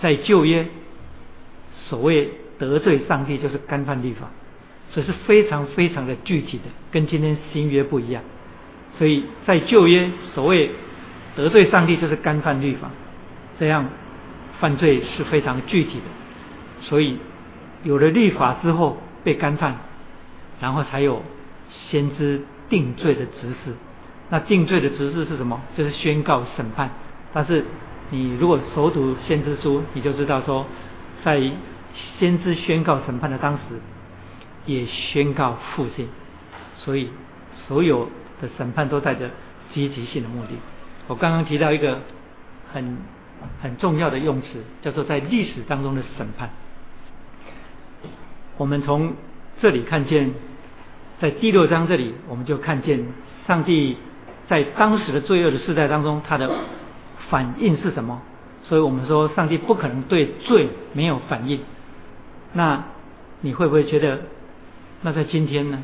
[0.00, 0.68] 在旧约，
[1.72, 4.30] 所谓得罪上帝就是干犯律法，
[4.94, 8.22] 这是非常非常的具体的，跟今天新约不一样。
[8.96, 10.70] 所以在旧约，所谓
[11.34, 12.90] 得罪上帝就是干犯律法，
[13.58, 13.86] 这样。
[14.60, 16.04] 犯罪是非常具体的，
[16.80, 17.18] 所以
[17.82, 19.74] 有了律法之后被干犯，
[20.60, 21.22] 然后才有
[21.90, 23.74] 先知定罪的指示。
[24.30, 25.60] 那定罪的指示是什么？
[25.76, 26.88] 就是宣告审判。
[27.34, 27.64] 但是
[28.10, 30.64] 你如果熟读先知书，你就知道说，
[31.24, 31.42] 在
[32.16, 33.60] 先知宣告审判的当时，
[34.66, 36.08] 也宣告复兴。
[36.76, 37.08] 所以
[37.66, 38.08] 所有
[38.40, 39.30] 的审判都带着
[39.72, 40.50] 积极性的目的。
[41.06, 42.00] 我刚刚提到一个
[42.72, 42.98] 很。
[43.60, 46.48] 很重要的用词叫做在历史当中的审判。
[48.56, 49.12] 我们从
[49.60, 50.32] 这里看见，
[51.20, 53.04] 在第六章这里，我们就看见
[53.46, 53.98] 上帝
[54.48, 56.48] 在当时的罪恶的时代当中，他的
[57.28, 58.22] 反应是什么？
[58.62, 61.60] 所以我们说，上帝不可能对罪没有反应。
[62.54, 62.82] 那
[63.42, 64.22] 你会不会觉得，
[65.04, 65.82] 那在今天呢？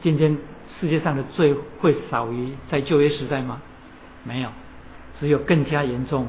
[0.00, 0.38] 今天
[0.80, 3.60] 世界上的罪会少于在旧约时代吗？
[4.22, 4.50] 没有。
[5.18, 6.28] 只有更加严重，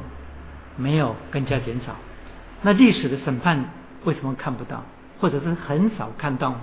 [0.75, 1.95] 没有更加减少。
[2.63, 3.63] 那历史的审判
[4.05, 4.83] 为什么看不到，
[5.19, 6.55] 或者是很少看到，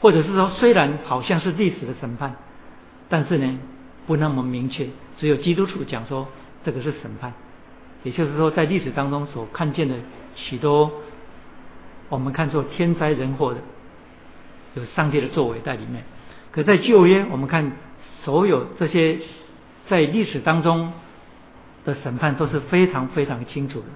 [0.00, 2.34] 或者是说虽然好像是历史的审判，
[3.08, 3.58] 但是呢
[4.08, 4.88] 不那么明确。
[5.18, 6.26] 只有基督徒讲说
[6.64, 7.32] 这个是审判，
[8.02, 9.94] 也就是说在历史当中所看见的
[10.34, 10.90] 许多
[12.08, 13.60] 我们看作天灾人祸的，
[14.74, 16.04] 有上帝的作为在里面。
[16.50, 17.72] 可在旧约，我们看
[18.24, 19.18] 所有这些
[19.88, 20.92] 在历史当中。
[21.84, 23.86] 的审判都是非常非常清楚的，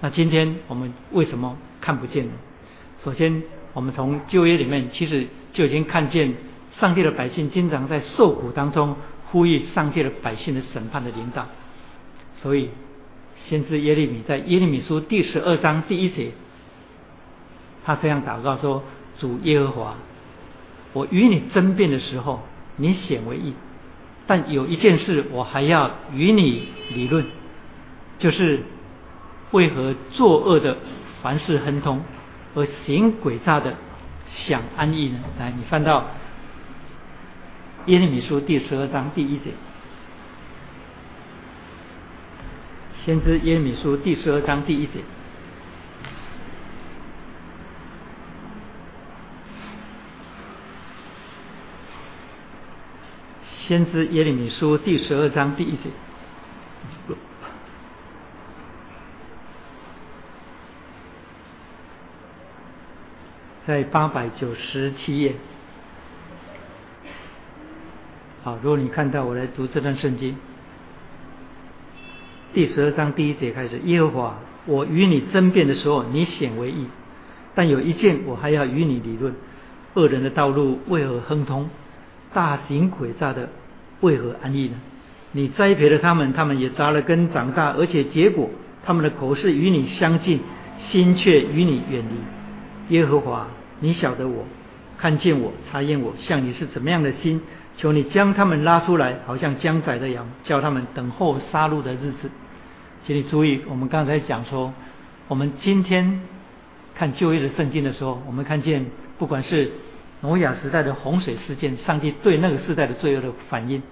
[0.00, 2.32] 那今天我们为什么看不见呢？
[3.04, 6.34] 首先，我们从旧约里面其实就已经看见
[6.80, 8.96] 上帝的百姓经常在受苦当中
[9.30, 11.46] 呼吁上帝的百姓的审判的领导。
[12.42, 12.70] 所以，
[13.48, 16.32] 先知耶利米在耶利米书第十二章第一节，
[17.84, 18.82] 他这样祷告说
[19.20, 19.94] ：“主耶和华，
[20.92, 22.42] 我与你争辩的时候，
[22.76, 23.52] 你显为义；
[24.26, 27.24] 但有一件事，我还要与你理论，
[28.18, 28.62] 就是
[29.52, 30.76] 为何作恶的
[31.22, 32.02] 凡事亨通，
[32.54, 33.74] 而行诡诈的
[34.46, 36.06] 想安逸呢？”来，你翻到
[37.86, 39.52] 耶利米书第十二章第一节。
[43.04, 45.00] 先知耶利米书第十二章第一节，
[53.70, 55.90] 先知耶利米书第十二章第一节，
[63.64, 65.36] 在八百九十七页。
[68.42, 70.34] 好，如果你看到，我来读这段圣经。
[72.52, 76.86] 第十二章第一节开始，耶和华，我与你争辩的时候，你显为义；
[77.54, 79.32] 但有一件，我还要与你理论：
[79.94, 81.70] 恶人的道路为何亨通？
[82.32, 83.48] 大型诡诈的
[84.00, 84.74] 为何安逸呢？
[85.32, 88.50] 你栽培了他们，他们也扎了根长大，而且结果，
[88.84, 90.40] 他们的口是与你相近，
[90.90, 92.94] 心却与你远离。
[92.96, 93.46] 耶和华，
[93.78, 94.44] 你晓得我，
[94.98, 97.40] 看见我，查验我，像你是怎么样的心？
[97.76, 102.30] 求你将他们拉出来，好像将宰的羊，叫他们等候杀戮的日子。
[103.06, 104.74] 请你注意，我们刚才讲说，
[105.28, 106.20] 我们今天
[106.94, 108.84] 看旧约的圣经的时候，我们看见
[109.18, 109.70] 不管是
[110.20, 113.82] 挪亚时代的洪水事件，上帝对那个时代的罪恶的反应，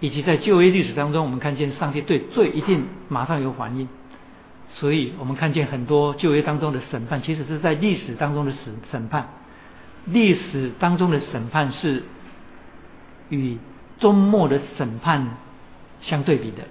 [0.00, 3.88] 以及在旧约历史当中，我们看见上帝对罪一定马上有反应。
[4.74, 9.28] 所以我们看见很多旧约当中的审判，其实是在历史当中的审审判。
[10.06, 12.02] 历史当中的审判是。
[13.32, 13.58] 与
[14.00, 15.24] 终末的审判
[16.00, 16.64] 相对比的，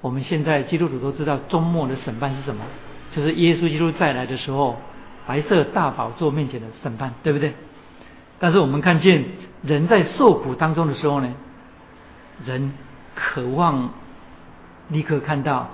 [0.00, 2.62] 我们现在基督徒都知道终末的审判是什么，
[3.10, 4.78] 就是耶稣基督再来的时候，
[5.26, 7.52] 白色大宝座面前的审判，对不对？
[8.38, 9.24] 但是我们看见
[9.62, 11.32] 人在受苦当中的时候呢，
[12.44, 12.72] 人
[13.14, 13.90] 渴望
[14.88, 15.68] 立刻看到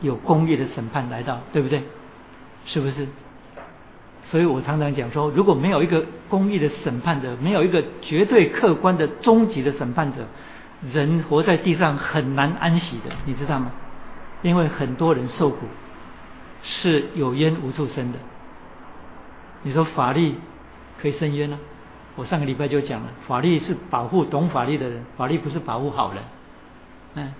[0.00, 1.82] 有公义的审判来到，对不对？
[2.64, 3.06] 是不是？
[4.30, 10.26] 所以我常常讲说，如果没有一个公义的审判者，没有一个绝对客观的终极的审判者，
[10.92, 13.70] 人活在地上很难安息的，你知道吗？
[14.42, 15.58] 因为很多人受苦
[16.62, 18.18] 是有冤无处伸的。
[19.66, 20.32] 你说法律
[21.02, 21.58] 可以伸冤呢？
[22.14, 26.22] 我上个礼拜就讲了，法律是保护懂法律的人，法律不是保护好人。
[27.16, 27.34] 嗯，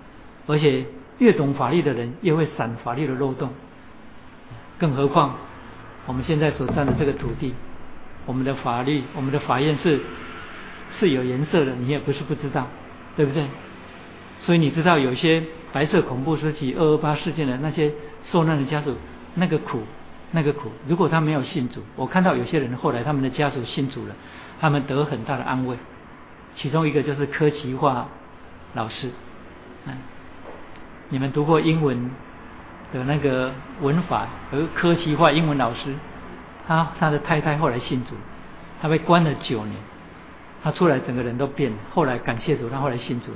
[0.45, 0.85] 而且
[1.19, 3.51] 越懂法律的人越会闪法律的漏洞，
[4.77, 5.35] 更何况。
[6.05, 7.53] 我们现在所占的这个土地，
[8.25, 10.01] 我们的法律、我们的法院是
[10.99, 12.67] 是有颜色的，你也不是不知道，
[13.15, 13.45] 对不对？
[14.41, 17.93] 所以你知道有些白色恐怖时期、二二八事件的那些
[18.29, 18.95] 受难的家属，
[19.35, 19.81] 那个苦，
[20.31, 20.71] 那个苦。
[20.87, 24.15] 如果他没有信主，我看到有些人后来他们的家属信主了，
[24.59, 25.77] 他们得很大的安慰。
[26.55, 28.07] 其中一个就是柯奇化
[28.73, 29.09] 老师，
[29.85, 29.93] 嗯，
[31.09, 32.09] 你们读过英文？
[32.93, 35.93] 的那个文法和科技化英文老师，
[36.65, 38.15] 他他的太太后来信主，
[38.81, 39.75] 他被关了九年，
[40.63, 41.77] 他出来整个人都变了。
[41.93, 43.27] 后来感谢主，他后来信主。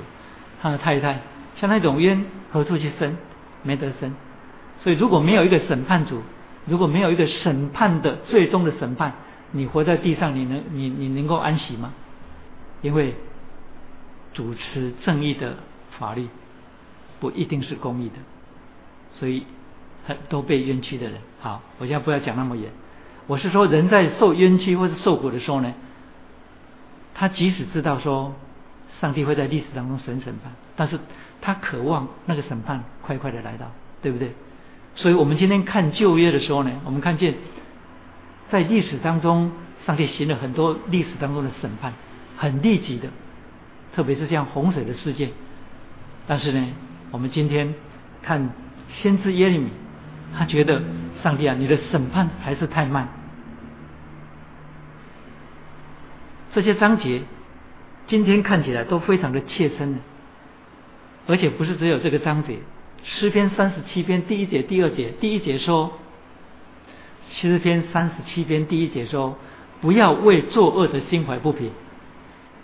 [0.62, 1.20] 他的太太
[1.60, 3.14] 像那种冤何处去生？
[3.62, 4.14] 没得生。
[4.82, 6.22] 所以如果没有一个审判主，
[6.66, 9.12] 如果没有一个审判的最终的审判，
[9.50, 11.92] 你活在地上，你能你你能够安息吗？
[12.82, 13.14] 因为
[14.32, 15.56] 主持正义的
[15.98, 16.28] 法律
[17.20, 18.14] 不一定是公义的。
[19.18, 19.44] 所以，
[20.06, 21.18] 很都被冤屈的人。
[21.40, 22.70] 好，我现在不要讲那么远。
[23.26, 25.74] 我是说，人在受冤屈或者受苦的时候呢，
[27.14, 28.34] 他即使知道说，
[29.00, 30.98] 上帝会在历史当中审审判，但是
[31.40, 33.70] 他渴望那个审判快快的来到，
[34.00, 34.32] 对不对？
[34.94, 37.34] 所以我们今天看旧约的时候呢，我们看见
[38.50, 39.52] 在历史当中，
[39.86, 41.92] 上帝行了很多历史当中的审判，
[42.36, 43.08] 很立即的，
[43.94, 45.30] 特别是像洪水的事件。
[46.26, 46.66] 但是呢，
[47.10, 47.74] 我们今天
[48.22, 48.50] 看。
[49.00, 49.70] 先知耶利米，
[50.36, 50.82] 他觉得
[51.22, 53.08] 上帝啊，你的审判还是太慢。
[56.52, 57.22] 这些章节
[58.06, 60.00] 今天看起来都非常的切身的，
[61.26, 62.58] 而且不是只有这个章节。
[63.04, 65.92] 诗篇三十七篇第一节、第二节，第一节说，
[67.30, 69.36] 诗篇三十七篇第一节说，
[69.80, 71.70] 不要为作恶的心怀不平，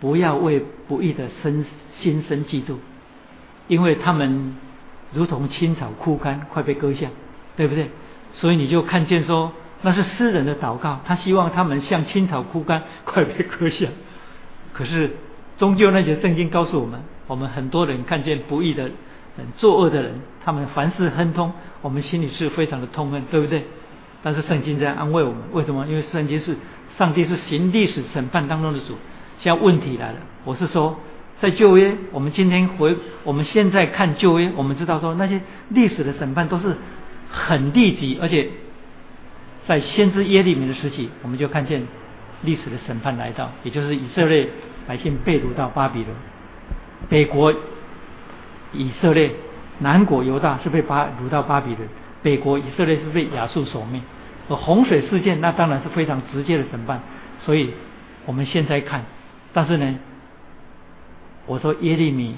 [0.01, 1.65] 不要为不义的生
[2.01, 2.77] 心生嫉妒，
[3.69, 4.57] 因为他们。
[5.11, 7.09] 如同青草枯干，快被割下。
[7.57, 7.89] 对不对？
[8.35, 13.87] 所以你就看见说，那是诗人的祷告，他希望他们像青草枯干， 快被割下。
[14.75, 15.17] 可是
[15.57, 18.91] 终究那些圣经告诉我们，我们很多人看见不义的、
[19.57, 20.15] 作恶的人，
[20.45, 23.65] 他们凡事亨通，我们心里是非常的痛恨，对不对？
[24.23, 25.87] 但是圣经在安慰我们，为什么？
[25.87, 26.57] 因为圣经是
[26.99, 28.97] 上帝是行历史审判当中的主。
[29.41, 30.99] 现在问题来了，我是说，
[31.41, 36.77] 在旧约，我们今天回，我们现在看旧约，我们知道说那些历史的审判都是
[37.31, 38.49] 很立即，而且
[39.67, 41.87] 在先知耶利米的时期，我们就看见
[42.43, 44.49] 历史的审判来到，也就是以色列
[44.89, 46.09] 百姓被掳到巴比伦，
[47.09, 47.55] 北国
[48.73, 49.33] 以色列，
[49.79, 51.89] 南国犹大是被巴掳到巴比伦，
[52.23, 54.01] 北国以色列是被亚述所灭。
[54.49, 57.01] 而洪水事件那当然是非常直接的审判，
[57.41, 57.75] 所以
[58.27, 59.05] 我们现在看。
[59.53, 59.99] 但是呢，
[61.47, 62.37] 我说耶利米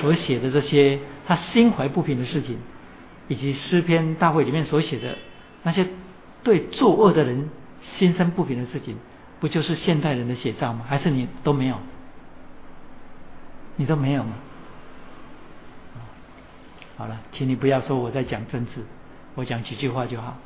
[0.00, 2.58] 所写的这些他心怀不平的事情，
[3.28, 5.18] 以及诗篇大会里面所写的
[5.62, 5.86] 那些
[6.42, 7.50] 对作恶的人
[7.98, 8.96] 心生不平的事情，
[9.38, 10.84] 不就是现代人的写照吗？
[10.88, 11.76] 还是你都没有？
[13.76, 14.32] 你都没有吗？
[17.00, 18.72] 好了，请你不要说我在讲政治，
[19.34, 20.36] 我讲几句话就好。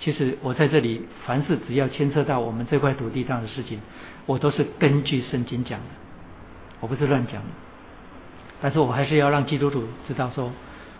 [0.00, 3.80] 其实我在这里，凡是只要牵涉到我们这块土地上的事情。
[4.26, 5.86] 我都是根据圣经讲的，
[6.80, 7.40] 我不是乱讲。
[8.60, 10.50] 但是我还是要让基督徒知道说，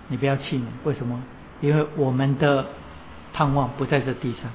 [0.06, 0.68] 你不要气馁。
[0.84, 1.20] 为什么？
[1.60, 2.64] 因为我们的
[3.32, 4.52] 盼望不在这地上，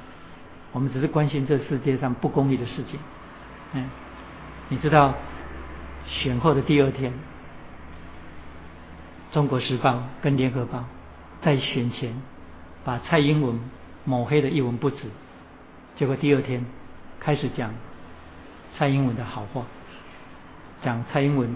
[0.72, 2.98] 我们只是关心这世界上不公义的事情。
[3.74, 3.90] 嗯，
[4.70, 5.14] 你知道
[6.08, 7.12] 选后的第二天，
[9.32, 10.80] 《中国时报》跟《联合报》
[11.42, 12.14] 在选前
[12.84, 13.60] 把蔡英文
[14.06, 15.04] 抹黑的一文不值，
[15.96, 16.66] 结果第二天
[17.20, 17.74] 开始讲。
[18.78, 19.64] 蔡英文的好话，
[20.84, 21.56] 讲蔡英文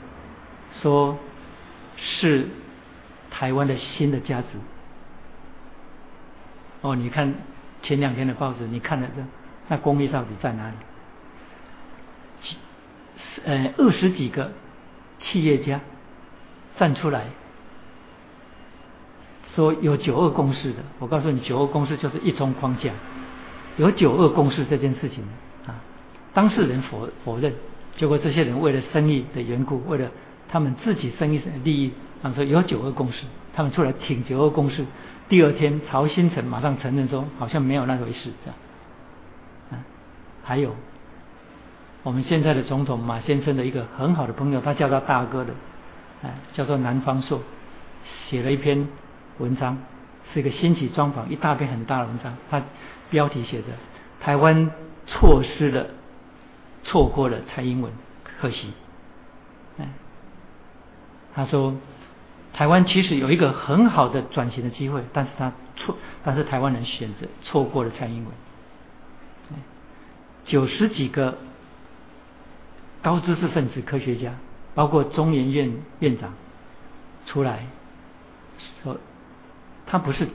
[0.81, 1.19] 说
[1.97, 2.47] 是
[3.29, 4.47] 台湾的新的价值。
[6.81, 7.31] 哦，你看
[7.83, 9.21] 前两天的报纸，你看了这，
[9.67, 10.75] 那公益到底在哪里？
[13.45, 14.51] 呃，二十几个
[15.19, 15.79] 企业家
[16.77, 17.25] 站出来
[19.55, 20.77] 说有九二共识的。
[20.99, 22.91] 我告诉你，九二共识就是一中框架，
[23.77, 25.23] 有九二共识这件事情。
[25.67, 25.75] 啊
[26.33, 27.53] 当事人否否认，
[27.97, 30.09] 结果这些人为了生意的缘故，为了
[30.49, 31.91] 他们自己生意的利益，
[32.21, 33.23] 他们说有九二共识，
[33.53, 34.85] 他们出来挺九二共识。
[35.27, 38.55] 第二天，曹新成马上承认说，好像没有那回事，这样。
[39.71, 39.83] 啊，
[40.41, 40.73] 还有
[42.03, 45.53] 我们现在的总统马先生的一个很好的朋友，他叫他大哥的，
[46.23, 47.41] 哎，叫做南方朔，
[48.29, 48.87] 写了一篇
[49.41, 49.77] 文章，
[50.33, 52.61] 是一个兴起专访，一大篇很大的文章，他
[53.09, 53.67] 标题写着
[54.21, 54.71] 台湾
[55.05, 55.87] 错失了。
[56.83, 58.73] 错过了蔡英文，可惜。
[59.77, 59.87] 哎，
[61.35, 61.75] 他说，
[62.53, 68.33] 台湾其实有一个很好的转型的机会，但是他错，但是台湾人选择错过了蔡英文。
[70.43, 71.37] 九十几个
[73.03, 74.33] 高知识分子科学家，
[74.73, 76.33] 包括中研院院长
[77.27, 77.67] 出来
[78.83, 78.97] 说，
[79.91, 80.25] 他不是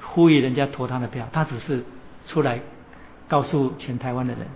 [0.00, 1.82] 呼吁人家投他的票，他只是
[2.28, 2.60] 出来
[3.26, 4.46] 告诉全台湾的人。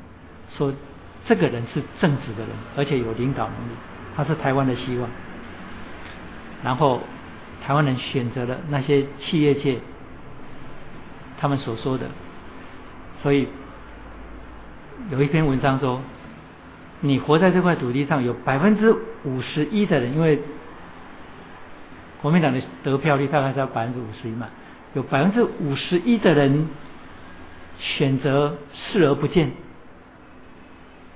[0.57, 0.73] 说
[1.27, 3.73] 这个人是正直的人，而且有领导能力，
[4.17, 5.11] 他是台湾的希望。
[6.63, 7.01] 然后
[7.67, 9.81] 台湾人选择了那些企业界
[11.41, 12.07] 他们所说的，
[13.21, 13.49] 所以
[15.11, 16.01] 有一篇文章说，
[17.01, 18.95] 你活在这块土地上，有百分之
[19.25, 20.41] 五十一的人，因为
[22.21, 24.49] 国民党的得票率大概在百分之五十一嘛，
[24.95, 26.69] 有百分之五十一的人
[27.79, 29.53] 选择视而不见。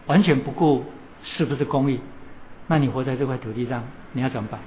[0.07, 0.85] 完全不顾
[1.25, 2.01] 是不是公益，
[2.67, 4.61] 那你活在这块土地上，你要怎么办？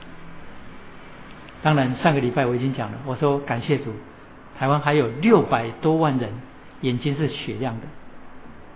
[1.62, 3.92] 当然，上个礼拜我已经讲了，我说感谢主，
[4.58, 6.30] 台湾还有六百多万人
[6.82, 7.88] 眼睛是雪亮的，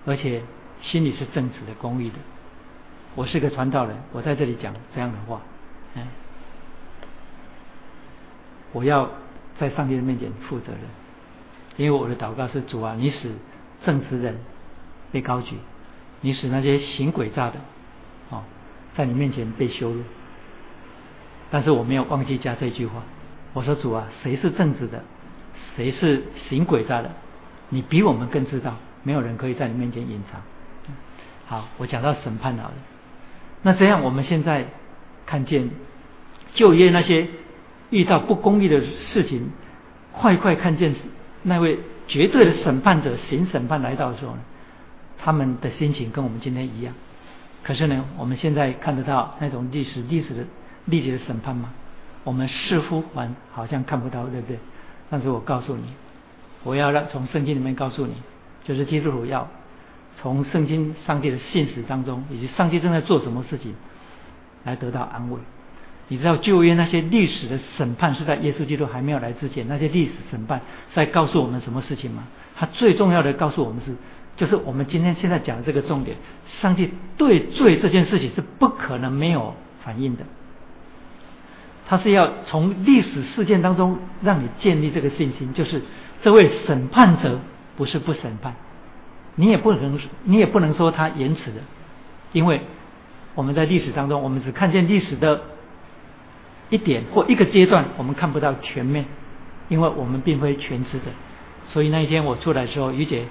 [0.06, 0.42] 而且
[0.82, 2.16] 心里是正直的、公益的。
[3.16, 5.42] 我是个传道人，我在这里讲这样的话，
[5.96, 6.06] 哎，
[8.72, 9.10] 我要
[9.60, 10.82] 在上帝的面前负责任，
[11.78, 13.32] 因为我的祷告是主啊，你使
[13.86, 14.38] 正直人
[15.12, 15.56] 被高举。
[16.22, 17.56] 你使那些行诡诈的，
[18.30, 18.44] 哦，
[18.96, 20.02] 在你面前被羞辱。
[21.50, 23.02] 但是我没有忘记加这句话，
[23.54, 25.02] 我说主啊，谁是正直的，
[25.78, 27.10] 谁是行诡诈的，
[27.70, 30.42] 你比我们更知道，没有人可以在你面前隐藏。
[31.48, 32.72] 好，我讲到审判了。
[33.62, 34.66] 那这样我们现在
[35.26, 35.70] 看见
[36.54, 37.28] 就业那些
[37.90, 38.82] 遇到不公义的
[39.12, 39.50] 事情，
[40.12, 40.96] 快快看见
[41.44, 44.40] 那位绝对的审判者行审判来到的时候呢？
[45.18, 46.94] 他们的心情跟我们今天一样，
[47.64, 50.44] 可是呢，我们现在看得到那种历史历史的
[50.86, 51.72] 历史的审判吗？
[52.24, 54.58] 我们似乎还好像看不到，对不对？
[55.10, 55.84] 但是我告诉你，
[56.64, 58.14] 我要让从圣经里面告诉你，
[58.64, 59.48] 就是基督徒要
[60.22, 63.74] 从圣经上帝的现实当中，以及上帝正在做什么事情，
[64.64, 65.38] 来得到安慰。
[66.10, 72.28] 你知道旧约那些历史的审判是在耶稣基督还没有来之前，那些历史审判是在告诉我们什么事情吗？
[72.58, 73.96] 他最重要的告诉我们是，
[74.36, 76.18] 就是我们今天现在讲的这个重点：
[76.62, 79.54] 上帝对罪这件事情是不可能没有
[79.84, 80.24] 反应的。
[81.88, 85.82] 他是要从历史事件当中让你建立这个信心，就是
[86.22, 87.40] 这位审判者
[87.78, 88.56] 不是不审判，
[89.36, 91.62] 你也不能你也不能说他延迟的，
[92.32, 92.62] 因为
[93.36, 95.42] 我们在历史当中，我们只看见历史的
[96.70, 99.06] 一点或一个阶段，我们看不到全面，
[99.68, 101.06] 因为我们并非全知的。
[101.66, 103.26] 所以那一天我出来的时候，于姐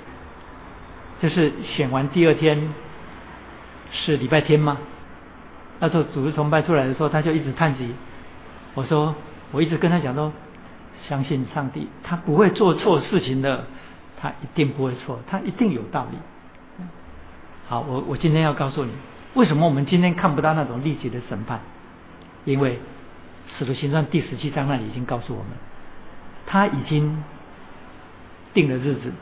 [1.20, 2.72] 就是选完第二天
[3.92, 4.78] 是礼拜天吗？
[5.80, 7.94] 那时候组织崇拜出来的时候，他就一直叹息。
[8.74, 9.14] 我说，
[9.52, 10.32] 我一直跟他讲说，
[11.08, 13.64] 相信上帝，他不会做错事情的，
[14.20, 16.18] 他一定不会错，他一定有道理。
[17.68, 18.90] 好，我我今天要告诉你，
[19.34, 21.60] 为什么我们今天看不到那种立即的审判？
[22.44, 22.78] 因为
[23.56, 25.48] 使徒行传第十七章那里已经告诉我们，
[26.46, 27.22] 他已经
[28.52, 29.12] 定了日子，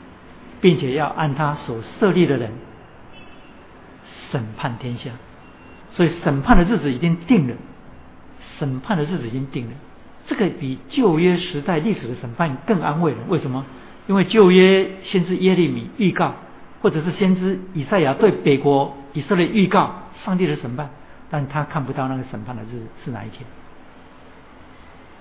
[0.61, 2.51] 并且要按他所设立的人
[4.31, 5.11] 审判天下，
[5.93, 7.55] 所以审判的日子已经定了。
[8.59, 9.73] 审判的日子已经定了，
[10.25, 13.17] 这个比旧约时代历史的审判更安慰了。
[13.27, 13.65] 为什么？
[14.07, 16.33] 因为旧约先知耶利米预告，
[16.81, 20.89] 或者是先知以赛亚对北国以色列预告上帝的审判，
[21.29, 23.41] 但他看不到那个审判的日子是哪一天。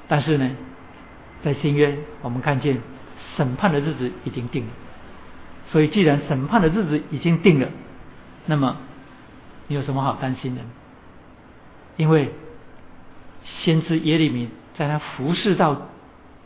[0.09, 0.51] 但是呢，
[1.43, 2.79] 在新约我们看见
[3.37, 4.73] 审判的日子已经定了，
[5.71, 7.69] 所以既然审判的日子已经定了，
[8.47, 8.77] 那么
[9.69, 10.63] 你有什么好担心的？
[11.97, 12.33] 因为。
[13.63, 15.83] 先知耶利米在他服侍到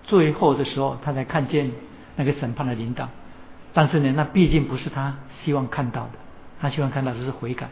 [0.02, 1.70] 最后的时候，他才看见
[2.16, 3.08] 那个审判的领导。
[3.72, 6.11] 但是呢，那毕竟不是他希望看到的，
[6.61, 7.70] 他希望看到的是悔改。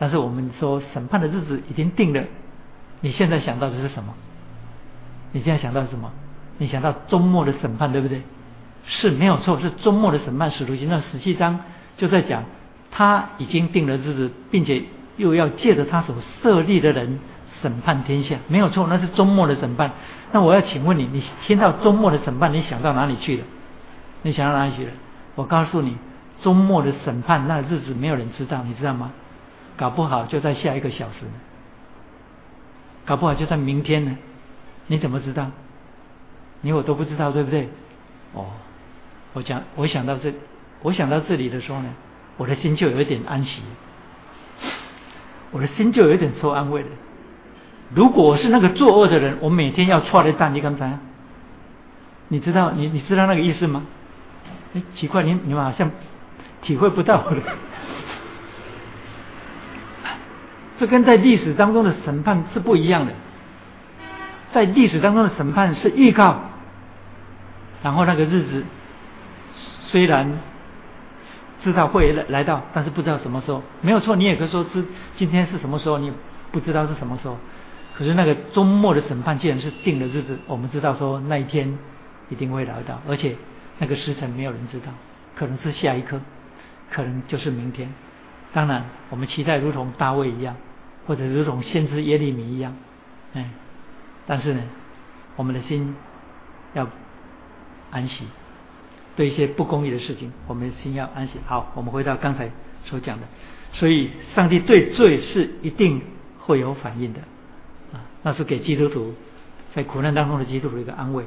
[0.00, 2.24] 但是我们说审判的日子已经定了，
[3.00, 4.12] 你现在想到的是什么？
[5.32, 6.10] 你现在想到什么？
[6.58, 8.22] 你想到周末的审判，对不对？
[8.86, 10.50] 是没有错，是周末的审判。
[10.50, 11.60] 使徒行传十七章
[11.96, 12.44] 就在讲，
[12.90, 14.82] 他已经定了日子，并且
[15.16, 17.20] 又要借着他所设立的人。
[17.62, 19.90] 审判天下没有错，那是周末的审判。
[20.32, 23.44] 那我要请问你，你听到周末的审判，你想到哪里去了？
[24.22, 24.90] 你想到哪里去了？
[25.34, 25.94] 我告诉你，
[26.40, 29.12] 周末的审判那日子没有人知道，你知道吗？
[29.76, 31.26] 搞不好就在下一个小时，
[33.04, 34.16] 搞不好就在明天呢。
[34.90, 35.46] 你怎么知道？
[36.62, 37.68] 你我都不知道，对不对？
[38.34, 38.46] 哦，
[39.34, 40.34] 我讲，我想到这，
[40.82, 41.94] 我想到这里的时候呢，
[42.36, 43.62] 我的心就有一点安息，
[45.52, 46.88] 我的心就有一点受安慰了。
[47.94, 50.98] 如果我是那个作恶的人，我每天要错的蛋，你刚才，
[52.26, 53.84] 你知道你你知道那个意思吗？
[54.74, 55.88] 哎，奇怪，你你们好像
[56.62, 57.36] 体会不到的。
[60.80, 63.12] 这跟在历史当中的审判是不一样的。
[64.52, 66.40] 在历史当中的审判是预告，
[67.82, 68.64] 然后那个日子
[69.82, 70.40] 虽然
[71.62, 73.62] 知道会来来到，但是不知道什么时候。
[73.80, 74.84] 没有错，你也可以说知
[75.16, 76.12] 今天是什么时候，你
[76.50, 77.36] 不知道是什么时候。
[77.96, 81.78] 可是那个周末的审判既然是定的日子，我们知道说那一天
[82.30, 83.36] 一定会来到，而且
[83.78, 84.86] 那个时辰没有人知道，
[85.36, 86.18] 可能是下一刻，
[86.90, 87.92] 可能就是明天。
[88.52, 90.56] 当然，我们期待如同大卫一样，
[91.06, 92.74] 或者如同先知耶利米一样，
[93.34, 93.44] 哎，
[94.26, 94.62] 但是呢，
[95.36, 95.94] 我们的心
[96.74, 96.86] 要
[97.90, 98.24] 安息。
[99.16, 101.32] 对一些不公义的事情，我们的心要安息。
[101.44, 102.50] 好，我们回到刚才
[102.84, 103.26] 所讲的，
[103.72, 106.00] 所以上帝对罪是一定
[106.38, 107.20] 会有反应的。
[107.92, 109.14] 啊那是给基督徒
[109.74, 111.24] 在苦难当中的基督徒一个安慰。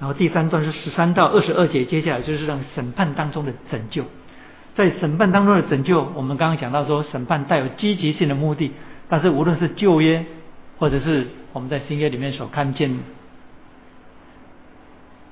[0.00, 4.04] 然后第三段是十三到二十二节，接下来就是让审判当中的拯救。
[4.74, 8.72] 在审判当中的拯救，我们刚刚讲到说，审判带有积极性的目的。
[9.08, 10.24] 但是无论是旧约，
[10.78, 12.98] 或者是我们在新约里面所看见，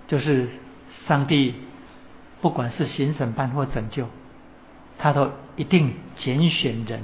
[0.09, 0.49] 就是
[1.07, 1.55] 上帝
[2.41, 4.09] 不管是行审判或拯救，
[4.99, 7.01] 他都一定拣选人，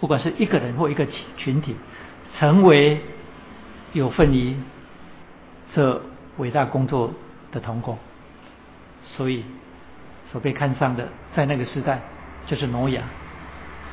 [0.00, 1.74] 不管是一个人或一个群群体。
[2.38, 3.00] 成为
[3.94, 4.54] 有份于
[5.74, 6.00] 这
[6.36, 7.12] 伟大工作
[7.50, 7.98] 的同工，
[9.02, 9.42] 所以
[10.30, 12.00] 所被看上的，在那个时代
[12.46, 13.02] 就是挪亚。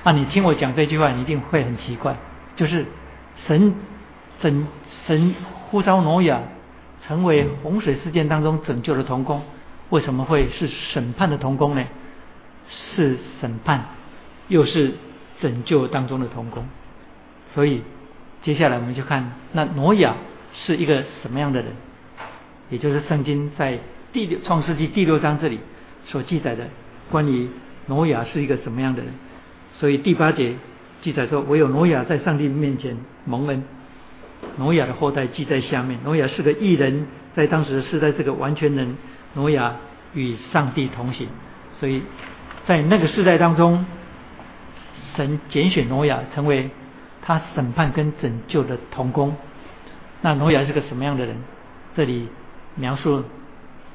[0.03, 2.16] 啊，你听我讲这句话，你一定会很奇怪，
[2.57, 2.86] 就是
[3.47, 3.75] 神
[4.41, 4.67] 拯
[5.05, 5.36] 神
[5.69, 6.41] 呼召挪亚
[7.07, 9.41] 成为洪水事件当中拯救的童工，
[9.89, 11.86] 为什么会是审判的童工呢？
[12.95, 13.86] 是审判，
[14.47, 14.93] 又是
[15.41, 16.65] 拯救当中的童工，
[17.53, 17.81] 所以。
[18.43, 20.13] 接下来我们就看那挪亚
[20.53, 21.71] 是一个什么样的人？
[22.69, 23.79] 也就是圣经在
[24.13, 25.59] 第六创世纪第六章这里
[26.05, 26.67] 所记载的
[27.09, 27.49] 关于
[27.88, 29.11] 挪亚是一个什么样的人。
[29.73, 30.53] 所以第八节
[31.06, 33.64] 记载说，唯有挪亚在上帝面前蒙恩。
[34.58, 35.99] 挪亚的后代记在下面。
[36.03, 38.97] 挪亚是个异人，在当时是在这个完全人。
[39.36, 39.76] 挪亚
[40.16, 41.28] 与上帝同行，
[41.80, 42.01] 所以
[42.66, 43.86] 在那个时代当中，
[45.16, 46.72] 神拣选挪亚成为
[47.22, 49.36] 他审判跟拯救的同工。
[50.24, 51.36] 那挪亚是个什么样的人？
[51.95, 52.30] 这里
[52.74, 53.24] 描述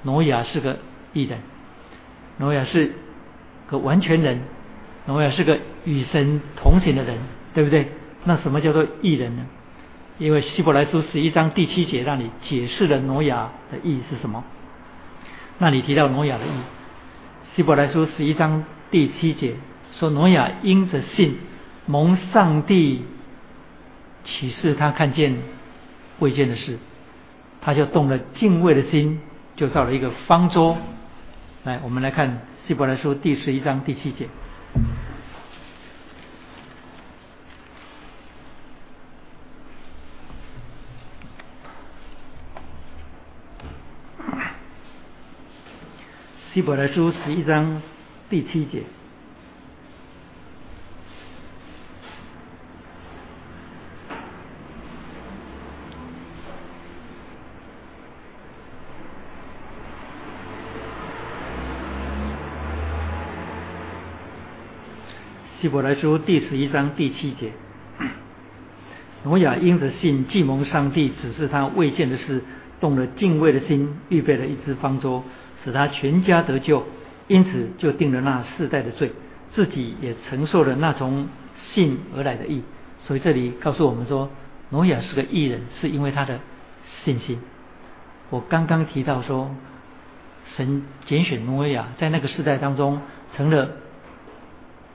[0.05, 0.79] 挪亚是个
[1.13, 1.41] 异人，
[2.39, 2.93] 挪亚是
[3.69, 4.43] 个完全人，
[5.07, 7.18] 挪亚是个与神同行的人，
[7.55, 7.88] 对不对？
[8.24, 9.46] 那什么叫做异人呢？
[10.18, 14.44] 因为希伯来书十一章第七节那里解释了挪亚的意义是什么？
[15.59, 19.55] 那里提到挪亚的意义，希伯来书十一章第七节
[19.94, 21.38] 说挪亚因着信
[21.86, 23.03] 蒙上帝
[24.24, 25.34] 启示他看见
[26.18, 26.78] 未见的事，
[27.62, 29.18] 他就动了敬畏的心，
[29.57, 30.76] 就造了一个方舟。
[31.64, 34.26] 来，我们来看希伯来书第十一章第七节。
[46.53, 47.80] 希伯来书十一章
[48.28, 48.82] 第七节。
[65.61, 67.53] 希伯来书第十一章第七节。
[69.22, 72.42] 挪亚因着信，既蒙上帝指示他未见的事，
[72.81, 75.22] 动了敬畏的心，预备了一只方舟。
[75.62, 76.87] 使他全家得救，
[77.28, 79.12] 因此就定了那世代的罪，
[79.53, 82.62] 自己也承受了那从信而来的义。
[83.05, 84.31] 所以这里告诉我们说，
[84.70, 86.41] 挪亚是个义人，是因为他的
[87.05, 87.39] 信心。
[88.31, 89.55] 我刚刚提到说，
[90.57, 93.03] 神拣选挪亚在那个世代当中
[93.37, 93.68] 成了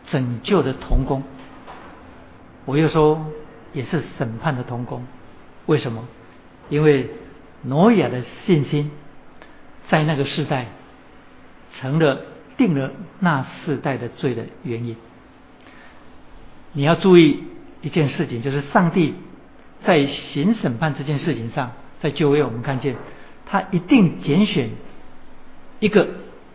[0.07, 1.21] 拯救的童工。
[2.65, 3.23] 我又说，
[3.71, 5.05] 也是审判的童工。
[5.67, 6.07] 为什么？
[6.69, 7.07] 因为
[7.65, 8.91] 挪亚的信心。
[9.87, 10.65] 在那个时代，
[11.77, 12.21] 成了
[12.57, 12.89] 定了
[13.19, 14.95] 那世代的罪的原因。
[16.73, 17.43] 你要注意
[17.83, 19.13] 一件事情，就是上帝
[19.83, 22.95] 在行审判这件事情上，在就业我们看见，
[23.45, 24.71] 他一定拣选
[25.79, 26.07] 一个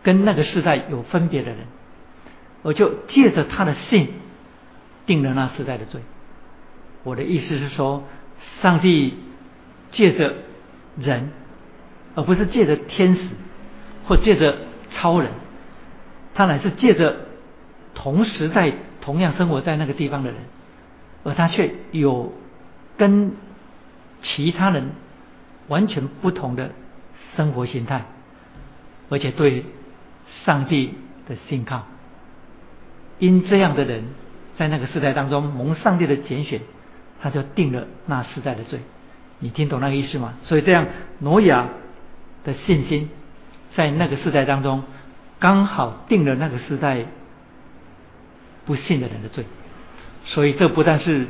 [0.03, 1.59] 跟那个时代有分别的人，
[2.63, 4.09] 我就借着他的信
[5.05, 6.01] 定了那世代的罪。
[7.03, 8.03] 我的意思是说，
[8.61, 9.13] 上帝
[9.93, 10.35] 借着
[10.97, 11.31] 人。
[12.13, 13.21] 而不是借着天使
[14.05, 14.57] 或借着
[14.91, 15.31] 超人，
[16.33, 17.15] 他乃是借着
[17.95, 20.37] 同时在同样生活在那个地方的人，
[21.23, 22.33] 而他却有
[22.97, 23.31] 跟
[24.21, 24.89] 其他人
[25.69, 26.71] 完全不同的
[27.37, 28.03] 生活形态，
[29.09, 29.63] 而且对
[30.43, 30.93] 上帝
[31.29, 31.83] 的信靠。
[33.19, 34.03] 因这样的人
[34.57, 36.59] 在那个时代当中蒙上帝的拣选，
[37.21, 38.81] 他就定了那时代的罪。
[39.41, 40.35] 你听懂那个意思吗？
[40.43, 40.87] 所以这样
[41.19, 41.67] 挪亚。
[42.43, 43.07] 的信心，
[43.75, 44.81] 在那个时代当中，
[45.37, 47.05] 刚好定了那个时代
[48.65, 49.45] 不信的人的罪，
[50.25, 51.27] 所以这不但是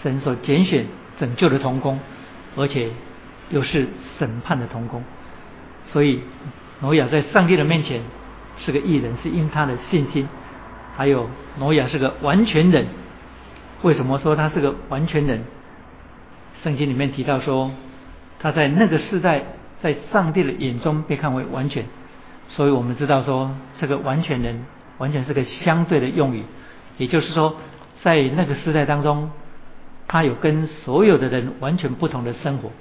[0.00, 0.86] 神所拣选
[1.18, 1.98] 拯救的童工，
[2.54, 2.90] 而且
[3.50, 3.88] 又是
[4.20, 5.02] 审判的童工。
[5.90, 6.20] 所以
[6.82, 8.00] 挪亚在上帝的面前
[8.60, 10.28] 是个艺人，是因他的信心。
[10.96, 11.28] 还有
[11.58, 12.86] 挪亚是个完全人，
[13.82, 15.42] 为什么说他是个完全人？
[16.62, 17.70] 圣经里面提到说，
[18.38, 19.42] 他在那个时代。
[19.80, 21.84] 在上帝的眼中被看为完全，
[22.48, 24.64] 所以我们知道说，这个完全人
[24.98, 26.42] 完全是个相对的用语，
[26.96, 27.54] 也就是说，
[28.02, 29.30] 在那个时代当中，
[30.08, 32.72] 他有跟所有的人完全不同的生活。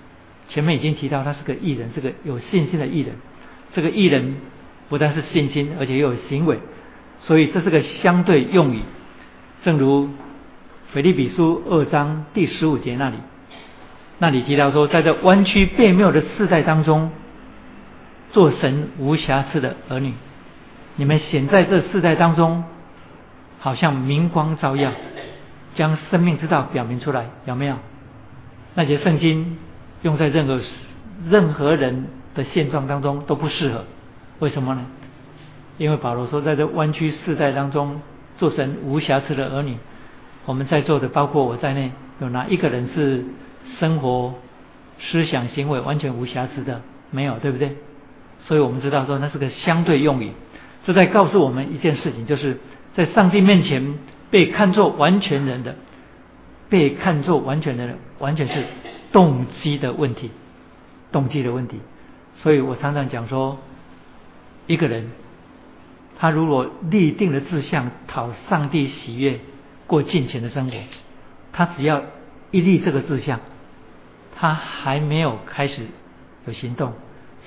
[0.50, 3.14] 前面已经提到，他是个艺人，是个有信心的艺人。
[3.74, 4.38] 这个艺人
[4.90, 6.58] 不但是信心，而且又有行为，
[7.20, 8.82] 所以这是个相对用语。
[9.64, 10.10] 正如
[10.94, 13.18] 腓立比书二章第十五节那里。
[14.20, 17.12] 那里提到说，在这弯曲变谬的世代当中，
[18.32, 20.12] 做神无瑕疵的儿女，
[20.96, 22.64] 你们显在这世代当中，
[23.60, 24.92] 好像明光照耀，
[25.76, 27.76] 将生命之道表明出来，有没有？
[28.74, 29.58] 那些圣经
[30.02, 30.60] 用在任何
[31.30, 33.86] 任何人的现状当中都不适合，
[34.40, 34.84] 为什么呢？
[35.78, 38.02] 因为保罗说，在这弯曲世代当中，
[38.40, 39.78] 做神无瑕疵的儿女，
[40.46, 43.24] 我们在座的包括我在内，有哪一个人是？
[43.80, 44.36] 生活、
[45.00, 47.76] 思想、行为完全无瑕疵的，没有，对不对？
[48.46, 50.32] 所以我们知道说，那是个相对用语。
[50.86, 52.58] 这在告诉我们一件事情，就是
[52.96, 53.96] 在上帝面前
[54.32, 55.76] 被看作完全人的，
[56.70, 58.64] 被看作完全的人，完全是
[59.12, 60.32] 动机的问题，
[61.12, 61.80] 动机的问题。
[62.42, 63.58] 所以我常常讲说，
[64.66, 65.12] 一个人
[66.18, 69.40] 他如果立定了志向，讨上帝喜悦，
[69.88, 70.78] 过尽情的生活，
[71.52, 72.02] 他只要
[72.52, 73.42] 一立这个志向，
[74.40, 75.82] 他还没有开始
[76.46, 76.94] 有行动，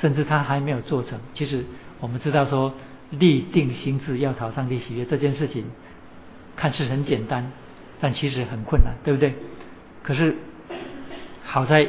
[0.01, 1.18] 甚至他还没有做成。
[1.34, 1.64] 其实
[2.01, 2.74] 我们知道说，
[3.11, 5.64] 立定心智要讨上帝喜悦这件事情，
[6.57, 7.53] 看似很简单，
[8.01, 9.34] 但其实很困难，对不对？
[10.03, 10.36] 可是
[11.45, 11.88] 好在。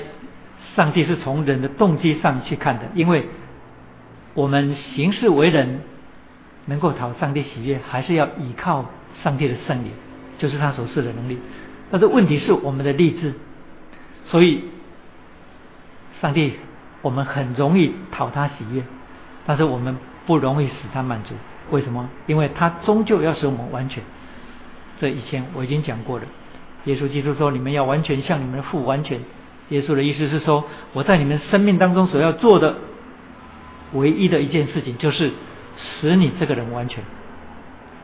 [0.75, 3.25] 上帝是从人的动机上去看的，因为
[4.33, 5.81] 我们行事为人
[6.67, 8.85] 能够讨上帝喜悦，还是要依靠
[9.21, 9.91] 上帝的圣灵，
[10.37, 11.39] 就是他所示的能力。
[11.89, 13.33] 但是问题是我们的励志，
[14.27, 14.63] 所以
[16.21, 16.53] 上帝
[17.01, 18.83] 我们很容易讨他喜悦，
[19.45, 19.97] 但是我们
[20.27, 21.33] 不容易使他满足。
[21.71, 22.09] 为什么？
[22.27, 24.03] 因为他终究要使我们完全。
[24.99, 26.25] 这以前我已经讲过了。
[26.85, 29.19] 耶稣基督说：“你们要完全，像你们的父完全。”
[29.69, 32.75] 耶稣的意思是说，我在你们生命当中所要做的
[33.93, 35.31] 唯一的一件事情，就是
[35.77, 37.03] 使你这个人完全。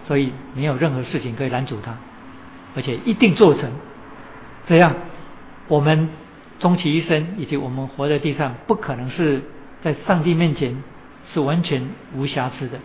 [0.08, 1.98] 所以没有任何事情可以拦阻他，
[2.76, 3.70] 而且一定做成。
[4.68, 4.94] 这样，
[5.68, 6.10] 我们
[6.60, 9.42] 终其一生以及我们活在地上，不可能是
[9.84, 10.84] 在上帝面前
[11.34, 12.80] 是完全无瑕疵的。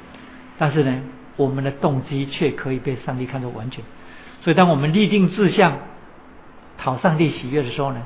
[0.58, 1.02] 但是呢，
[1.36, 3.84] 我们的动机却可以被上帝看作完全。
[4.42, 5.78] 所以，当我们立定志向，
[6.78, 8.02] 讨上帝喜悦的时候呢？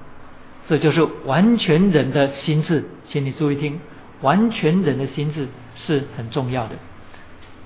[0.68, 3.78] 这就是完全人的心智，请你注意听，
[4.20, 5.46] 完全人的心智
[5.76, 6.74] 是很重要的。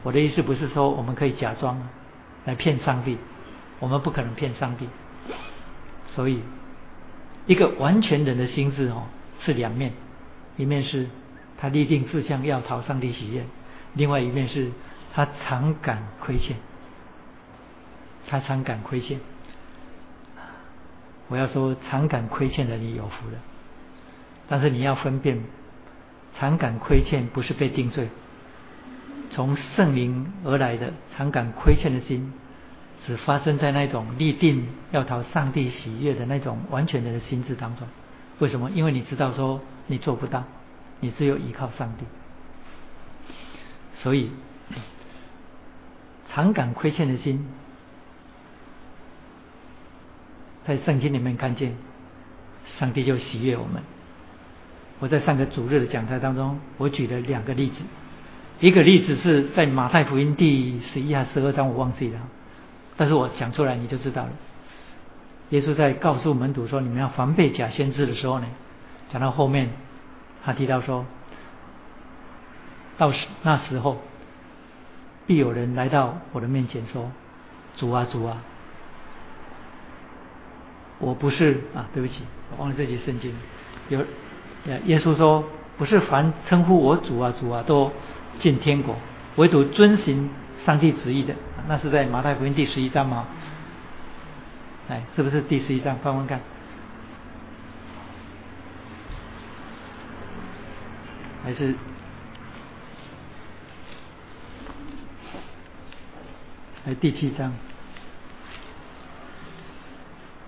[0.02, 1.80] 我的意思不是说我们可以假装
[2.44, 3.16] 来骗上帝，
[3.78, 4.86] 我们不可能骗上帝。
[6.14, 6.40] 所以，
[7.46, 9.04] 一个完全人的心智哦，
[9.40, 9.92] 是两面，
[10.56, 11.08] 一面是
[11.58, 13.44] 他立定志向要讨上帝喜悦，
[13.94, 14.70] 另外一面是
[15.14, 16.56] 他常感亏欠，
[18.28, 19.18] 他常感亏欠。
[21.28, 23.38] 我要说，常感亏欠的你有福了。
[24.48, 25.40] 但是你要分辨，
[26.38, 28.08] 常感亏欠不是被定罪，
[29.30, 32.32] 从圣灵而来的常感亏欠的心，
[33.06, 37.86] 只发生在那种立定要讨上帝喜悦的那种完全的心智当中。
[38.38, 38.70] 为什么？
[38.70, 40.44] 因为你知道说你做不到，
[41.00, 42.04] 你只有依靠上帝。
[44.02, 44.30] 所以，
[46.32, 47.46] 常感亏欠的心。
[50.66, 51.74] 在圣经里面看见，
[52.78, 53.82] 上帝就喜悦我们。
[55.00, 57.76] 我在上个主日的讲台当中，我举了两个例子。
[58.60, 62.20] 一个例子是在马太福音第十一还十二章，我忘记了。
[63.00, 64.30] 但是我讲出来你就知道了。
[65.48, 68.46] 耶稣在告诉门徒说：“你们要防备假先知的时候呢，
[69.10, 69.70] 讲到后面，
[70.44, 71.06] 他提到说，
[72.98, 73.96] 到时那时候，
[75.26, 77.10] 必有人来到我的面前说
[77.78, 78.36] ：‘主啊，主啊。’”
[81.00, 82.16] 我不是啊，对不起，
[82.50, 83.34] 我忘了这节圣经。
[83.88, 83.98] 有，
[84.84, 85.42] 耶稣说，
[85.78, 87.90] 不是凡称呼我主啊主啊都
[88.40, 88.94] 进天国，
[89.36, 90.28] 唯独遵行
[90.66, 91.34] 上帝旨意的，
[91.68, 93.26] 那是在马太福音第十一章吗？
[94.88, 95.96] 哎，是不是第十一章？
[95.98, 96.40] 翻翻看，
[101.44, 101.74] 还是
[106.84, 107.52] 还第七章？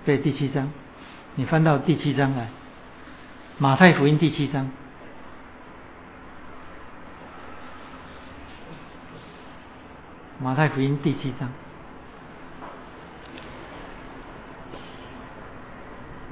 [0.05, 0.69] 对，第七章，
[1.37, 2.45] 你翻到第七章来，
[3.59, 4.65] 《马太福音》第七章，
[10.43, 11.49] 《马太福音》第七章，《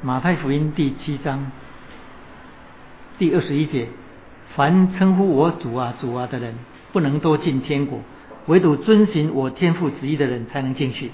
[0.03, 1.53] 马太福音》第七章
[3.21, 3.87] 第二十一节：
[4.57, 6.57] 凡称呼我主啊、主啊的人，
[6.91, 8.01] 不能多进天国；
[8.47, 11.13] 唯独遵循我天父旨意的人，才能进去。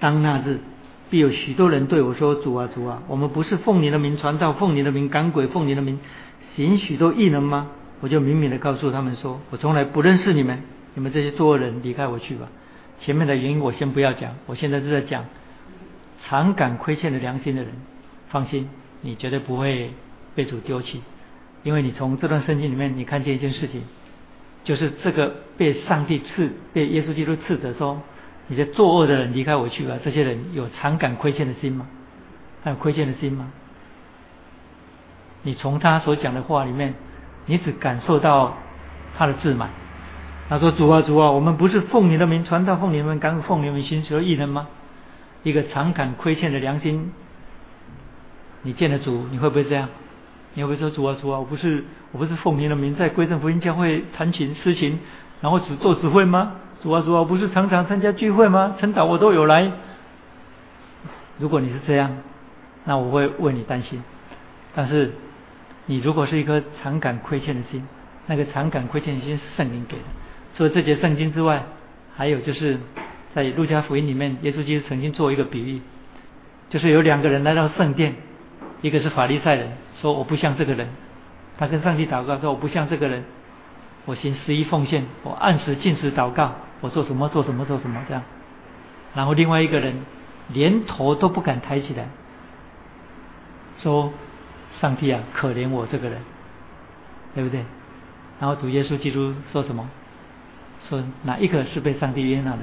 [0.00, 0.60] 当那日。
[1.08, 6.00] 必有许多人对我说：“主啊，主啊，我们不是奉你的名传道，奉你的名赶鬼，奉你的名
[6.56, 7.68] 行许多异能吗？”
[8.02, 10.64] 我就明明的告诉他们说：“我从来不认识你们，
[10.96, 12.48] 你们这些作恶人，离开我去吧。”
[13.00, 15.24] 前面的原因我先不要讲，我现在是在讲
[16.24, 17.70] 常感亏欠的良心的人，
[18.30, 18.68] 放心，
[19.02, 19.90] 你绝对不会
[20.34, 21.02] 被主丢弃，
[21.62, 23.82] 因为你从这段圣经里面，你看见一件事情，
[24.64, 28.02] 就是这个被上帝赐、被耶稣基督赐的说。
[28.48, 29.98] 你的作恶的人离开我去吧。
[30.04, 31.84] 这些人有常感亏欠的心吗？
[32.62, 33.50] 还有亏欠的心吗？
[35.42, 36.94] 你从他所讲的话里面，
[37.46, 38.56] 你只感受到
[39.18, 39.70] 他的自满。
[40.48, 44.68] 他说：“主啊，主啊，我们不是奉你的名传道，奉你的名赶奉你的名行所有异人吗？”
[45.42, 47.12] 一个常感亏欠的良心，
[48.62, 49.88] 你见了主，你会不会这样？
[50.54, 54.98] 你会不会说：“主啊，主啊，我不是我不是奉你的名在归正福音教会弹琴诗琴，
[55.40, 58.76] 然后只做指挥吗？”主啊主啊，不是常常参加聚会吗？
[58.78, 59.70] 陈导我都有来。
[61.38, 62.16] 如果你是这样，
[62.84, 64.02] 那我会为你担心。
[64.74, 65.12] 但是
[65.86, 67.86] 你如果是一颗常感亏欠的心，
[68.26, 70.02] 那个常感亏欠的心是圣灵给的。
[70.56, 71.64] 除了这节圣经之外，
[72.16, 72.78] 还有就是
[73.34, 75.82] 在路加福音里面，耶稣基督曾经做一个比喻，
[76.70, 78.14] 就是有两个人来到圣殿，
[78.80, 80.88] 一个是法利赛人，说我不像这个人，
[81.58, 83.24] 他跟上帝祷告说我不像这个人，
[84.06, 88.22] 我行十一奉献，我按时进食祷告，我做什么做什么做什么这样。
[89.14, 89.94] 然后另外一个人
[90.48, 92.08] 连头都不敢抬起来，
[93.78, 94.10] 说
[94.80, 96.18] 上帝啊，可怜我这个人，
[97.34, 97.62] 对不对？
[98.40, 99.86] 然后主耶稣基督说什么？
[100.88, 102.58] 说哪一个是被上帝悦纳的？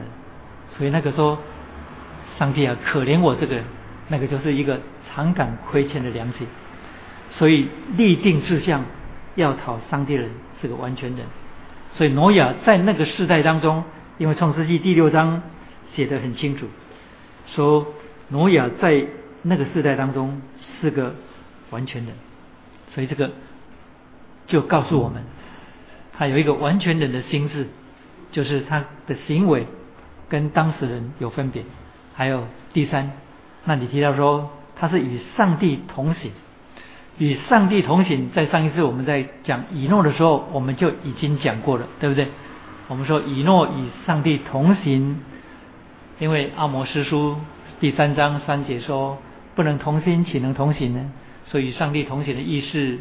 [0.77, 1.37] 所以那个说
[2.37, 3.61] 上帝啊，可怜我这个，
[4.07, 6.47] 那个就是一个常感亏欠的良心。
[7.31, 7.67] 所以
[7.97, 8.85] 立定志向
[9.35, 10.29] 要讨上帝人
[10.61, 11.25] 是个完全人。
[11.93, 13.83] 所以挪亚在那个世代当中，
[14.17, 15.41] 因为创世纪第六章
[15.93, 16.67] 写的很清楚，
[17.47, 17.85] 说
[18.29, 19.05] 挪亚在
[19.41, 20.41] 那个世代当中
[20.79, 21.13] 是个
[21.71, 22.15] 完全人。
[22.89, 23.31] 所以这个
[24.47, 25.23] 就告诉我们，
[26.13, 27.67] 他有一个完全人的心智。
[28.33, 29.65] 就是他的行为
[30.27, 31.63] 跟当事人有分别，
[32.15, 33.11] 还有第三，
[33.63, 36.31] 那你提到说他是与上帝同行，
[37.19, 42.27] 与上帝同行，在上一次我们在讲以诺的时候，我们就已经讲过了，对不对？
[42.87, 45.21] 我们说以诺与上帝同行，
[46.19, 47.37] 因为阿摩斯书
[47.79, 49.19] 第三章三节说
[49.53, 51.11] 不能同心，岂能同行呢？
[51.45, 52.97] 所以与上帝同行的意思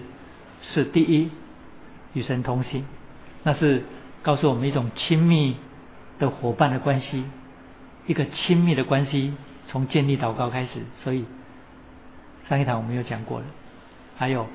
[0.74, 1.30] 是第一，
[2.12, 2.84] 与神同行，
[3.42, 3.82] 那是。
[4.22, 5.56] 告诉我们一种亲密
[6.20, 7.24] 的伙伴的关系，
[8.06, 9.34] 一个亲密的关系
[9.66, 10.68] 从建立祷告开始。
[11.02, 11.24] 所以
[12.48, 13.46] 上一堂我们有讲过了。
[14.16, 14.46] 还有，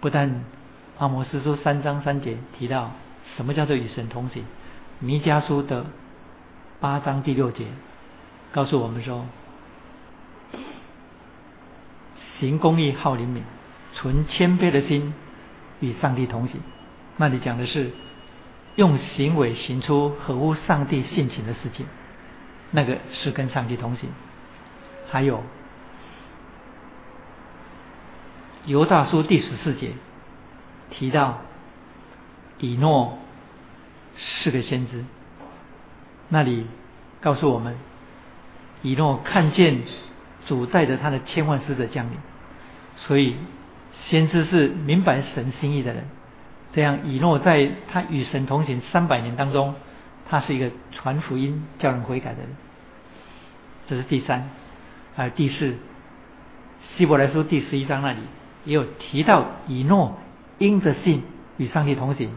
[0.00, 0.44] 不但
[0.98, 2.90] 阿摩斯书三章三节提到
[3.36, 4.44] 什么叫做与神同行，
[4.98, 5.86] 弥迦书的
[6.80, 7.66] 八章第六节
[8.50, 9.26] 告诉我们说，
[12.40, 13.44] 行公义、好灵敏、
[13.94, 15.14] 存谦卑的心
[15.78, 16.60] 与上帝同行。
[17.16, 17.92] 那里讲的是。
[18.76, 21.86] 用行为行出合乎上帝性情的事情，
[22.70, 24.08] 那个是跟上帝同行。
[25.08, 25.42] 还有
[28.66, 29.92] 犹大书第十四节
[30.90, 31.38] 提到
[32.58, 33.18] 以诺
[34.16, 35.04] 是个先知，
[36.28, 36.66] 那里
[37.20, 37.76] 告诉我们
[38.82, 39.82] 以诺看见
[40.46, 42.18] 主带着他的千万使者降临，
[42.96, 43.36] 所以
[44.06, 46.04] 先知是明白神心意的人。
[46.76, 49.74] 这样，以诺在他与神同行三百年当中，
[50.28, 52.50] 他是一个传福音、叫人悔改的人。
[53.88, 54.50] 这是第三，
[55.14, 55.74] 还有第四。
[56.94, 58.18] 希伯来书第十一章那里
[58.66, 60.18] 也有提到，以诺
[60.58, 61.22] 因着信
[61.56, 62.28] 与上帝同行，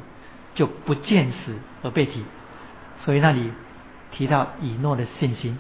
[0.56, 2.24] 就不见死而被提。
[3.04, 3.52] 所以那里
[4.14, 5.60] 提到以诺的信心。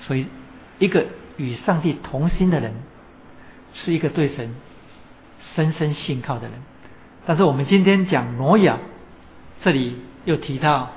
[0.00, 0.26] 所以，
[0.80, 1.06] 一个
[1.36, 2.74] 与上帝同心的人，
[3.72, 4.52] 是一个对神
[5.54, 6.60] 深深信靠的人。
[7.26, 8.78] 但是我们今天讲挪亚，
[9.62, 10.90] 这里又提到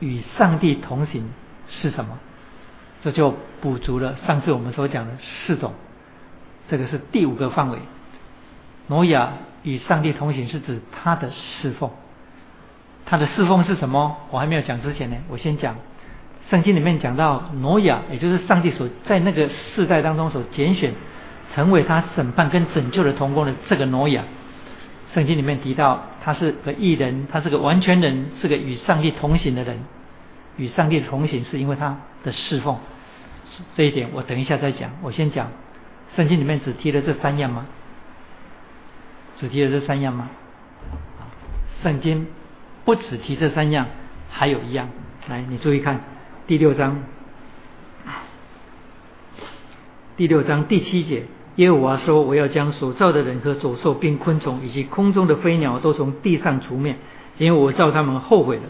[0.00, 1.30] 与上帝同行
[1.68, 2.18] 是什么？
[3.02, 5.12] 这就补足了上次我们所讲的
[5.46, 5.72] 四种。
[6.68, 7.78] 这个是第五个范围。
[8.88, 11.90] 挪亚与上帝同行是指他的侍奉。
[13.06, 14.16] 他的侍奉是什么？
[14.30, 15.76] 我还没有讲之前呢，我先讲。
[16.50, 20.92] 圣经里面讲到挪亚，也就是上帝所在那个世代当中所拣选，
[21.54, 24.24] 成为他审判跟拯救的同工的这个挪亚。
[25.14, 29.78] 圣经里面提到，他是个艺人，他是个完全人，是个与上帝同行的人。
[30.56, 32.78] 与上帝同行是因为他的侍奉，
[33.76, 34.90] 这一点我等一下再讲。
[35.02, 35.50] 我先讲，
[36.16, 37.66] 圣经里面只提了这三样吗？
[39.36, 40.30] 只提了这三样吗？
[41.82, 42.26] 圣经
[42.84, 43.86] 不只提这三样，
[44.30, 44.88] 还有一样。
[45.28, 46.00] 来，你注意看
[46.46, 47.02] 第六章，
[50.16, 51.24] 第六章第七节。
[51.56, 56.96] 耶和华说：“我要将所造的人和走兽、并昆虫以及空中的飞鸟都从地上除灭，
[57.38, 58.62] 因为我造他们后悔了。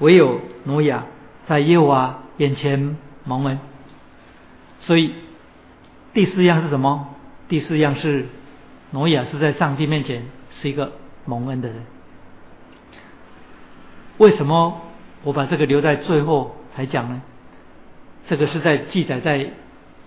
[0.00, 1.04] 唯有挪亚
[1.46, 3.60] 在耶和华眼前蒙恩。
[4.80, 5.14] 所以
[6.12, 7.14] 第四样是什么？
[7.48, 8.26] 第四样是
[8.90, 10.24] 挪亚是在上帝面前
[10.60, 10.92] 是一个
[11.26, 11.84] 蒙恩的人。
[14.18, 14.80] 为什么
[15.22, 17.22] 我把这个留在最后才讲呢？
[18.28, 19.46] 这个是在记载在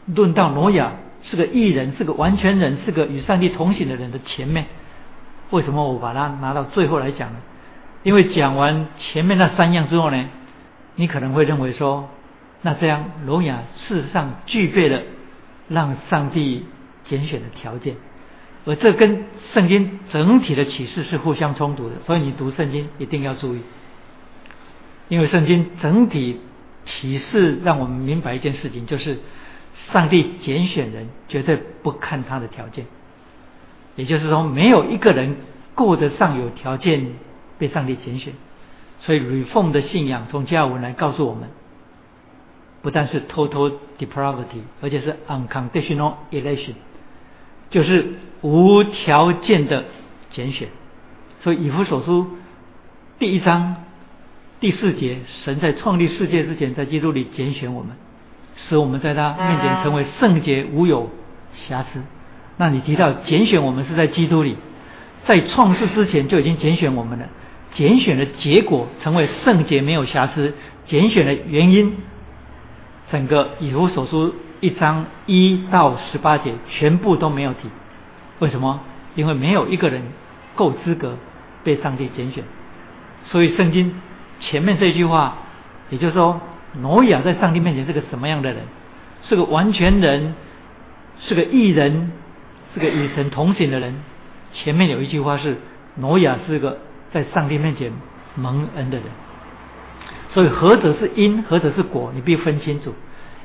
[0.07, 0.91] 论到挪亚。”
[1.30, 4.65] 是个艺人，是个完全人，是个与上帝同行的人的前面，
[5.49, 7.38] 为什么我把它拿到最后来讲呢？
[8.03, 10.26] 因为讲完前面那三样之后呢，
[10.95, 12.07] 你可能会认为说，
[12.61, 15.01] 那这样聋哑事实上具备了
[15.67, 16.65] 让上帝
[17.05, 17.95] 拣选的条件，
[18.65, 23.61] 而这跟圣经整体的启示是互相冲突的，所以你读圣经一定要注意，
[25.07, 26.39] 因为圣经整体
[26.86, 29.17] 启示让我们明白一件事情，就是。
[29.91, 32.86] 上帝拣选人绝对不看他的条件，
[33.95, 35.36] 也就是说，没有一个人
[35.73, 37.05] 够得上有条件
[37.59, 38.34] 被上帝拣选。
[39.01, 41.49] 所以，reform 的信仰从加尔文来告诉我们，
[42.82, 46.73] 不但是 total depravity，而且是 unconditional election，
[47.69, 49.86] 就是无条件的
[50.32, 50.69] 拣选。
[51.43, 52.26] 所以，以弗所书
[53.19, 53.76] 第一章
[54.59, 57.95] 第四节，神在创立世界之前，在基督里拣选我们，
[58.58, 61.10] 使我们在他面前成为圣洁无有
[61.68, 62.01] 瑕疵。
[62.58, 64.56] 那你提到拣选我们是在基督里，
[65.26, 67.26] 在创世之前就已经拣选我们了。
[67.74, 70.53] 拣选的结果成为圣洁没有瑕疵，
[70.88, 71.97] 拣选的原因，
[73.12, 77.70] 整个以弗所书一章一到十八节全部都没有提。
[78.39, 78.80] 为什么？
[79.16, 80.01] 因为没有一个人
[80.56, 81.18] 够资格
[81.64, 82.43] 被上帝拣选。
[83.26, 83.93] 所以圣经
[84.39, 85.36] 前面这句话，
[85.89, 86.39] 也就是说，
[86.82, 88.63] 挪亚在上帝面前是个什么样的人？
[89.23, 90.34] 是个完全人，
[91.19, 92.11] 是个义人，
[92.73, 93.95] 是个与神同行的人。
[94.53, 95.57] 前面有一句话是，
[95.95, 96.80] 挪亚是个。
[97.11, 97.93] 在上帝面前
[98.36, 99.05] 蒙恩的人，
[100.32, 102.93] 所以何者是因，何者是果，你必须分清楚。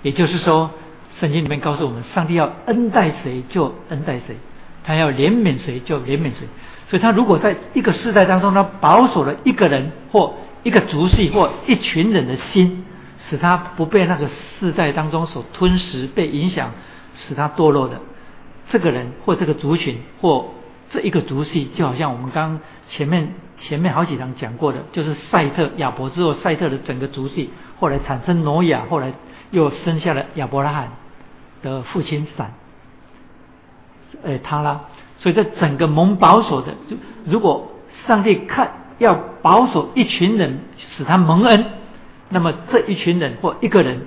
[0.03, 0.73] 也就是说，
[1.21, 4.35] 圣经里面告诉我们，上帝要恩待谁就恩待谁，
[4.83, 6.49] 他要怜悯谁就怜悯谁。
[6.89, 12.85] 所以他如果在一个世代当中，他保守了一个人或一个族系或一群人的心，
[13.31, 14.29] 使他不被那个
[14.59, 16.73] 世代当中所吞噬、被影响，
[17.15, 18.01] 使他堕落的
[18.69, 20.49] 这个人或这个族群或
[20.91, 22.61] 这一个族系，就好像我们刚
[22.91, 23.33] 前面。
[23.63, 29.13] 前面好几章讲过的，就是赛特亚伯之后，赛特的整个族系，后来产生挪亚，后来
[29.51, 30.89] 又生下了亚伯拉罕
[31.63, 32.55] 的父亲闪，
[34.23, 34.81] 呃，他啦。
[35.19, 37.71] 所以这整个蒙保守的，就如果
[38.07, 41.67] 上帝看要保守一群人，使他蒙恩，
[42.31, 44.01] 那么这一群人或一个人，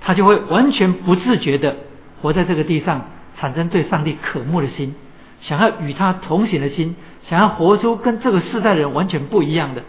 [0.00, 1.76] 他就会完全不自觉的
[2.22, 3.06] 活在这个地上，
[3.36, 4.94] 产生对上帝渴慕的心，
[5.40, 6.94] 想要与他同行的心。
[7.28, 9.82] 想要活出跟这个世代的人完全不一样的，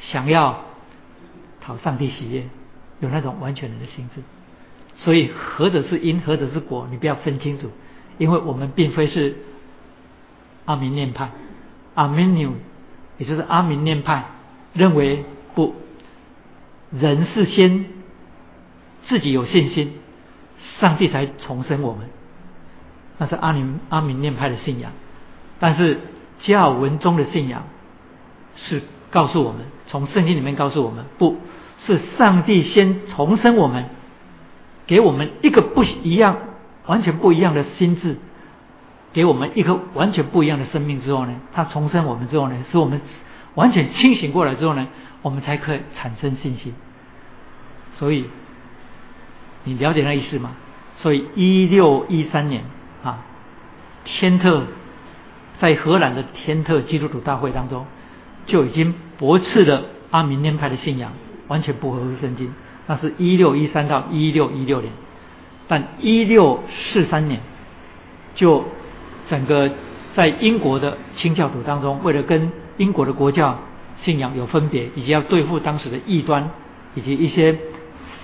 [0.00, 0.64] 想要
[1.60, 2.44] 讨上帝喜悦，
[3.00, 4.22] 有那种完全人的心智。
[4.96, 7.70] 所以，何者是因，何者是果，你不要分清楚，
[8.16, 9.36] 因为我们并非是
[10.64, 11.28] 阿明念派，
[11.94, 12.52] 阿明纽，
[13.18, 14.24] 也就是阿明念派
[14.72, 15.22] 认为
[15.54, 15.74] 不，
[16.98, 17.86] 人是先
[19.06, 19.94] 自己有信心，
[20.80, 22.08] 上帝才重生我们，
[23.18, 24.92] 那是阿明阿明念派的信仰，
[25.58, 25.98] 但是。
[26.42, 27.64] 加尔文中的信仰
[28.56, 31.38] 是告诉我们，从圣经里面告诉我们，不
[31.86, 33.86] 是上帝先重生我们，
[34.86, 36.36] 给我们一个不一样、
[36.84, 38.18] 完全不一样的心智，
[39.14, 43.00] 给我们一个完全不一样的生命之后呢，他重生我们之后呢，使我们
[43.54, 44.86] 完全清醒过来之后呢，
[45.22, 46.74] 我们才可以产生信心。
[47.98, 48.24] 所以
[49.64, 50.52] 你了解那意思吗？
[50.98, 52.64] 所以一六一三年
[53.02, 53.24] 啊，
[54.04, 54.64] 天特。
[55.58, 57.86] 在荷兰的天特基督徒大会当中，
[58.44, 61.12] 就已经驳斥了阿明念派的信仰，
[61.48, 62.52] 完全不合乎圣经。
[62.86, 64.92] 那是一六一三到一六一六年，
[65.66, 67.40] 但一六四三年，
[68.34, 68.66] 就
[69.30, 69.70] 整个
[70.14, 73.58] 在英国的清教徒当中，为了跟英国的国教
[74.02, 76.50] 信仰有分别，以及要对付当时的异端，
[76.94, 77.56] 以及一些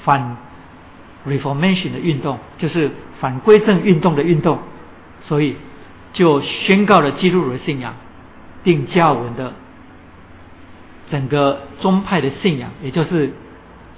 [0.05, 0.36] 反
[1.26, 2.90] Reformation 的运动，就是
[3.20, 4.59] 反归正运动的运动，
[5.26, 5.57] 所以。
[6.14, 7.94] 就宣告了基督徒的信仰，
[8.62, 9.55] 定加尔文的
[11.11, 13.32] 整个宗派的信仰，也就是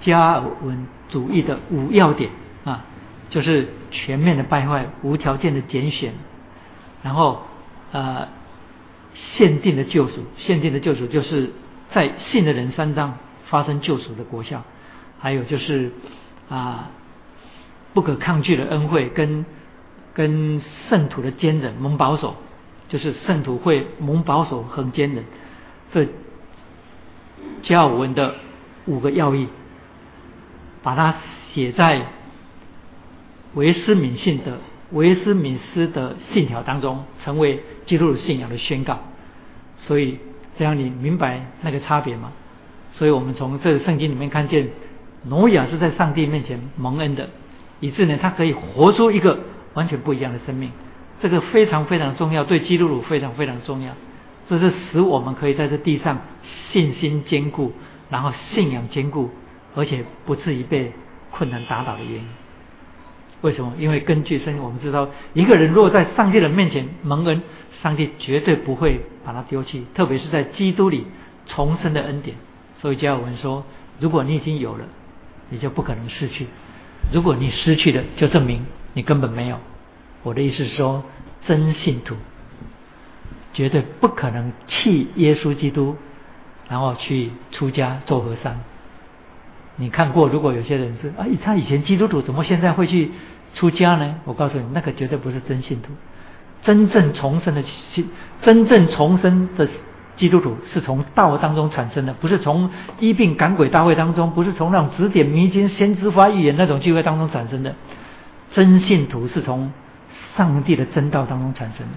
[0.01, 2.31] 加尔文主义的五要点
[2.65, 2.85] 啊，
[3.31, 6.13] 就是全面的败坏、无条件的拣选，
[7.03, 7.43] 然后
[7.91, 8.29] 呃
[9.37, 11.51] 限定的救赎，限定的救赎就是
[11.91, 14.63] 在信的人三章发生救赎的国效，
[15.25, 15.91] 还有就是
[16.49, 16.91] 啊
[17.95, 19.45] 不可抗拒的恩惠跟。
[20.17, 22.37] 跟圣徒的坚忍蒙保守，
[22.89, 25.25] 就是圣徒会蒙保守很坚忍。
[25.93, 26.07] 这
[27.65, 28.37] 加尔文的
[28.87, 29.49] 五个要义，
[30.85, 31.17] 把它
[31.53, 32.07] 写在
[33.55, 34.61] 维斯敏信的
[34.93, 39.01] 维斯敏斯的信条当中，成为基督的信仰的宣告。
[39.79, 40.21] 所以
[40.57, 42.31] 这样你明白那个差别吗？
[42.93, 44.69] 所以我们从这个圣经里面看见，
[45.29, 47.29] 挪亚是在上帝面前蒙恩的，
[47.81, 49.39] 以致呢他可以活出一个。
[49.75, 50.71] 完全不一样的生命，
[51.21, 53.93] 这个非常非常重要，对基督徒非常非常重要。
[54.49, 56.21] 这是使我们可以在这地上
[56.71, 57.73] 信心坚固，
[58.09, 59.31] 然后信仰坚固，
[59.75, 60.93] 而且不至于被
[61.33, 62.25] 困难打倒的原因。
[63.41, 63.73] 为什么？
[63.77, 67.43] 因为根据圣经，我们知道，一个人若在上帝的面前蒙恩，
[67.83, 71.05] 上帝绝对不会把他丢弃，特别是在基督里
[71.49, 72.37] 重生的恩典。
[72.79, 73.65] 所以加尔文说：
[73.99, 74.85] 如果你已经有了，
[75.51, 76.47] 你就不可能失去；
[77.13, 78.65] 如果你失去了，就证明。
[78.97, 79.59] 你根本没有。
[80.23, 81.03] 我的意思是说，
[81.47, 82.15] 真信徒，
[83.53, 85.97] 绝对不可能弃耶稣基督，
[86.69, 88.61] 然后去出家做和尚。
[89.77, 93.11] 你看过，如果有些人是啊，他以前基督徒，怎么现在会去
[93.55, 94.15] 出家呢？
[94.25, 95.91] 我告诉你，那个绝对不是真信徒。
[96.63, 98.09] 真正重生的信，
[98.43, 99.69] 真正重生的
[100.17, 107.75] 基督徒是从道当中产生的，不是从医病赶鬼大会当中，不是从那种指点迷津、先知发预言那种聚会当中产生的。
[108.53, 109.73] 真信徒是从
[110.37, 111.93] 上帝的真道当中产生的。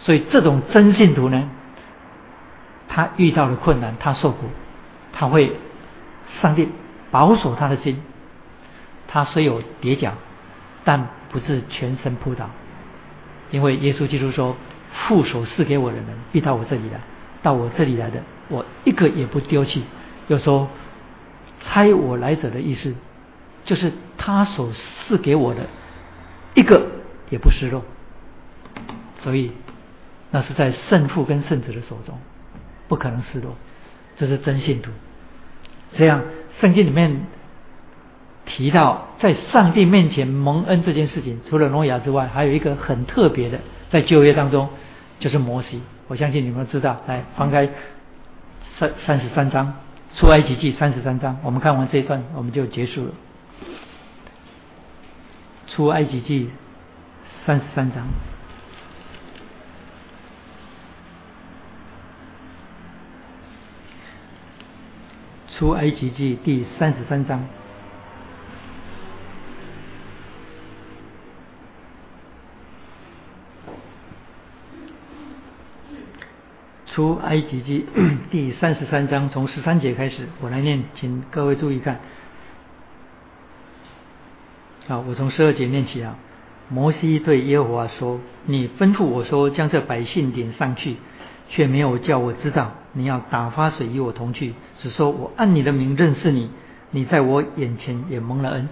[0.00, 1.50] 所以这种真信徒呢，
[2.88, 4.46] 他遇到了困难，他受苦，
[5.12, 5.52] 他会。
[6.42, 6.68] 上帝
[7.10, 8.02] 保守他的心，
[9.08, 10.12] 他虽有跌脚，
[10.84, 12.50] 但不是全身扑倒，
[13.50, 14.54] 因为耶稣基督说
[14.92, 16.98] ：“父所赐给我的人，必到我这里来；
[17.42, 19.82] 到我这里来的，我一个也不丢弃。”
[20.28, 20.68] 又说
[21.64, 22.94] ：“猜我来者的意思，
[23.64, 25.66] 就是他所赐给我的，
[26.54, 26.86] 一个
[27.30, 27.82] 也不失落。”
[29.22, 29.52] 所以，
[30.30, 32.18] 那是在圣父跟圣子的手中，
[32.88, 33.56] 不可能失落。
[34.16, 34.90] 这是真信徒。
[35.96, 36.22] 这样，
[36.60, 37.26] 圣经里面
[38.44, 43.60] 提到在上帝面前蒙恩这件事情，除了诺亚之外，还有一个很特别的，
[43.90, 44.68] 在旧约当中
[45.20, 45.82] 就是摩西。
[46.06, 47.00] 我相信你们知道。
[47.06, 47.68] 来翻开
[48.78, 49.74] 三三十三章，
[50.16, 53.12] 出埃及记三十三章，我们看完这一段，我们就结束了。
[55.68, 56.50] 出埃及记
[57.44, 58.06] 三十三章。
[65.56, 67.44] 出埃及记第三十三章。
[76.98, 77.86] 出埃及记
[78.28, 82.00] 第三十三章，从十三节开始，我来念，请各位注意看。
[84.88, 86.16] 好，我从十二节念起啊。
[86.68, 90.96] 摩西对耶和华说：“你吩咐我说，将这百姓点上去。”
[91.50, 96.50] 却没有叫我知道你要打发水与我同去，只说我按你的名认识你，
[96.90, 98.68] 你在我眼前也蒙了恩。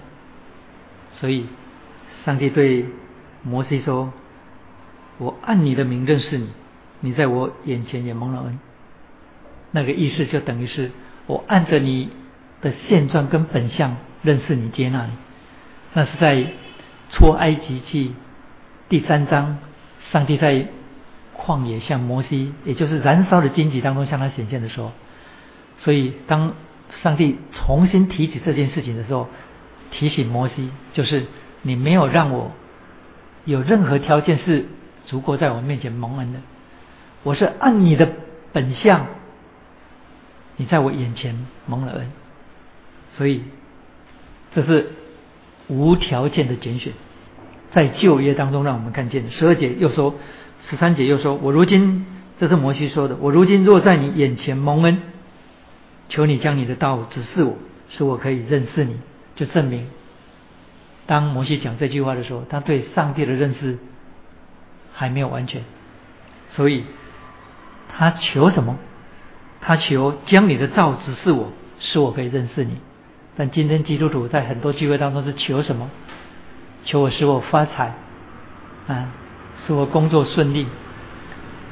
[1.12, 1.46] 所以，
[2.24, 2.86] 上帝对
[3.44, 4.12] 摩西说
[5.18, 6.48] ：“我按你的名认识你，
[7.00, 8.58] 你在我眼前也蒙了恩。”
[9.72, 10.90] 那个意思就等于是
[11.26, 12.10] 我按着你
[12.62, 15.12] 的现状跟本相认识你、接纳你。
[15.94, 16.46] 那是在
[17.12, 18.14] 出埃及记
[18.88, 19.58] 第三章，
[20.10, 20.66] 上帝在。
[21.38, 24.90] 旷野向摩西，也就是燃烧的荆棘当中向他显现的时候，
[25.78, 26.54] 所以当
[27.02, 29.28] 上帝重新提起这件事情的时候，
[29.92, 31.26] 提醒摩西，就是
[31.62, 32.50] 你没有让我
[33.44, 34.64] 有任何条件是
[35.04, 36.40] 足够在我面前蒙恩的，
[37.26, 38.08] 我是按你的
[38.52, 39.04] 本相，
[40.56, 42.12] 你在我眼前蒙了恩，
[43.16, 43.42] 所以
[44.54, 44.92] 这是
[45.66, 46.92] 无条件的拣选，
[47.72, 50.14] 在旧约当中让我们看见十二节又说。
[50.70, 52.06] 十三节又说：“我如今，
[52.38, 53.16] 这是摩西说的。
[53.16, 54.98] 我如今若在你眼前蒙恩，
[56.08, 57.56] 求你将你的道指示我，
[57.88, 58.96] 使我可以认识你。
[59.34, 59.88] 就证明，
[61.06, 63.78] 当摩西讲这句话的时候，他对上帝的认识
[64.92, 65.62] 还没有完全。
[66.50, 66.84] 所以，
[67.96, 68.76] 他求什么？
[69.60, 72.78] 他求将你的造指示我，使我可以认识你。
[73.36, 75.90] 但今天基督徒在很多聚会当中是求什么？
[76.84, 77.94] 求我使我发财
[78.88, 79.08] 啊！”
[79.66, 80.68] 使我工作顺利，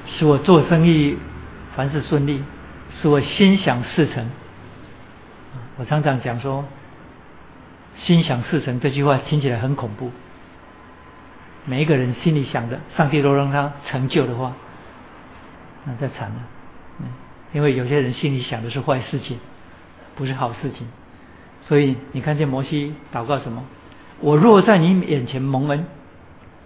[0.06, 1.16] 使我做生意
[1.76, 2.42] 凡事顺利，
[3.00, 4.28] 使我心想事成。
[5.76, 6.64] 我常常讲说，
[7.98, 10.10] 心想事成这句话听起来很恐怖。
[11.66, 14.54] 每一个人心里想的，上帝都让他成就的话，
[15.84, 16.36] 那再惨了。
[17.00, 17.06] 嗯
[17.52, 19.38] 因为有些人心里想的是坏事情，
[20.16, 20.88] 不是好事情。
[21.66, 23.62] 所以你看见摩西祷告什么？
[24.20, 25.86] 我若在你眼前蒙恩。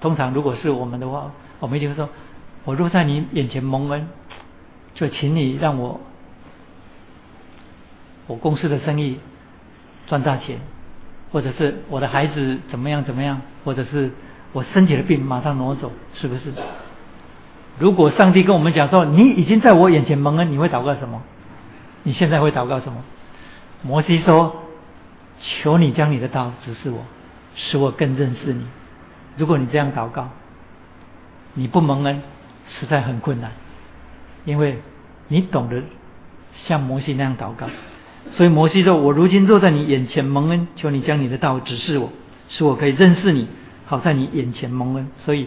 [0.00, 2.08] 通常如果是我们的话，我们一定会说：
[2.64, 4.08] 我若在你眼前蒙恩，
[4.94, 6.00] 就请你让我
[8.26, 9.18] 我公司的生意
[10.06, 10.60] 赚大钱，
[11.32, 14.12] 或者是我的孩子怎么样怎么样，或者是
[14.52, 16.52] 我身体的病马上挪走，是不是？
[17.78, 21.22] 如果上帝跟我们讲说你已经在我眼前蒙恩，你会祷告什么？
[22.02, 23.02] 你现在会祷告什么？
[23.82, 24.56] 摩西说：
[25.40, 27.04] 求你将你的道指示我，
[27.54, 28.66] 使我更认识你。
[29.36, 30.30] 如果你这样祷告，
[31.54, 32.22] 你不蒙恩，
[32.66, 33.52] 实在很困难，
[34.44, 34.78] 因为
[35.28, 35.82] 你懂得
[36.66, 37.66] 像摩西那样祷告。
[38.32, 42.10] 所以摩西说：“我如今坐在你眼前蒙恩，求你将你的道指示我，
[42.48, 43.46] 使我可以认识你，
[43.86, 45.08] 好在你眼前蒙恩。
[45.24, 45.46] 所以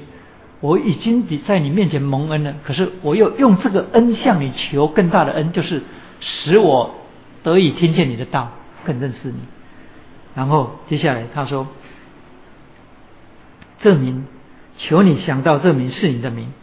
[0.61, 5.83] 我已经在你面前蒙恩了，可是我又用这个恩向你求更大的恩，就是
[6.21, 6.95] 使我
[7.43, 8.51] 得以听见你的道，
[8.85, 9.39] 更认识你。
[10.33, 11.67] 然后接下来他说。”
[13.81, 14.25] 证明，
[14.77, 16.53] 求你想到这名是你的名。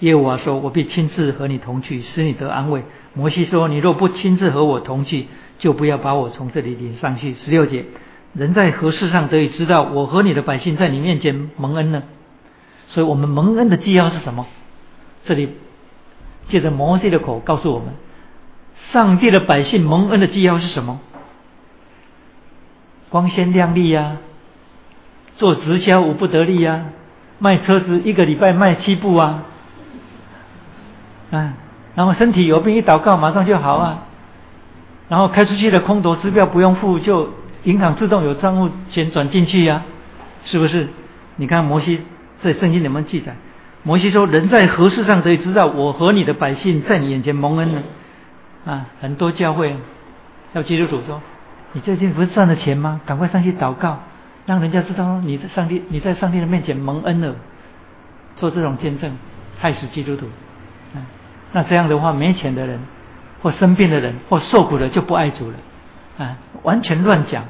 [0.00, 2.82] 耶和华说：“我必亲自和你同去，使你得安慰。”
[3.14, 5.26] 摩西说：“你若不亲自和我同去，
[5.60, 7.84] 就不要把我从这里领上去。”十六节，
[8.32, 12.02] 人在何事上得以知道我和你的百姓在你面前蒙恩呢？
[12.94, 14.46] 所以我们蒙恩的记号是什么？
[15.26, 15.48] 这里
[16.48, 17.88] 借着摩西的口告诉我们，
[18.92, 21.00] 上帝的百姓蒙恩的记号是什么？
[23.10, 24.18] 光鲜亮丽呀，
[25.36, 26.84] 做直销无不得利呀，
[27.40, 29.42] 卖车子一个礼拜卖七部啊。
[31.32, 31.54] 啊，
[31.96, 34.04] 然后身体有病一祷告马上就好啊，
[35.08, 37.30] 然后开出去的空头支票不用付，就
[37.64, 39.82] 银行自动有账户钱转进去呀，
[40.44, 40.88] 是不是？
[41.36, 42.00] 你看摩西
[42.44, 43.34] 在圣经里面记载，
[43.82, 47.82] 摩西说：“人在何事上可以知道我和你的百姓在你眼前蒙恩呢？”
[48.66, 49.74] 啊，很多教会
[50.52, 51.20] 要基督徒说
[51.72, 53.00] ：“你最近不是赚了钱吗？
[53.06, 54.00] 赶快上去祷告，
[54.46, 57.34] 让人家知道你在上帝你在上帝的面前蒙恩了。”
[58.36, 59.16] 做这种见证，
[59.58, 60.26] 害死基督徒。
[60.94, 61.00] 啊
[61.52, 62.80] 那这样的话，没钱的人，
[63.40, 65.56] 或生病的人，或受苦的就不爱主了，
[66.18, 67.44] 啊，完全乱讲，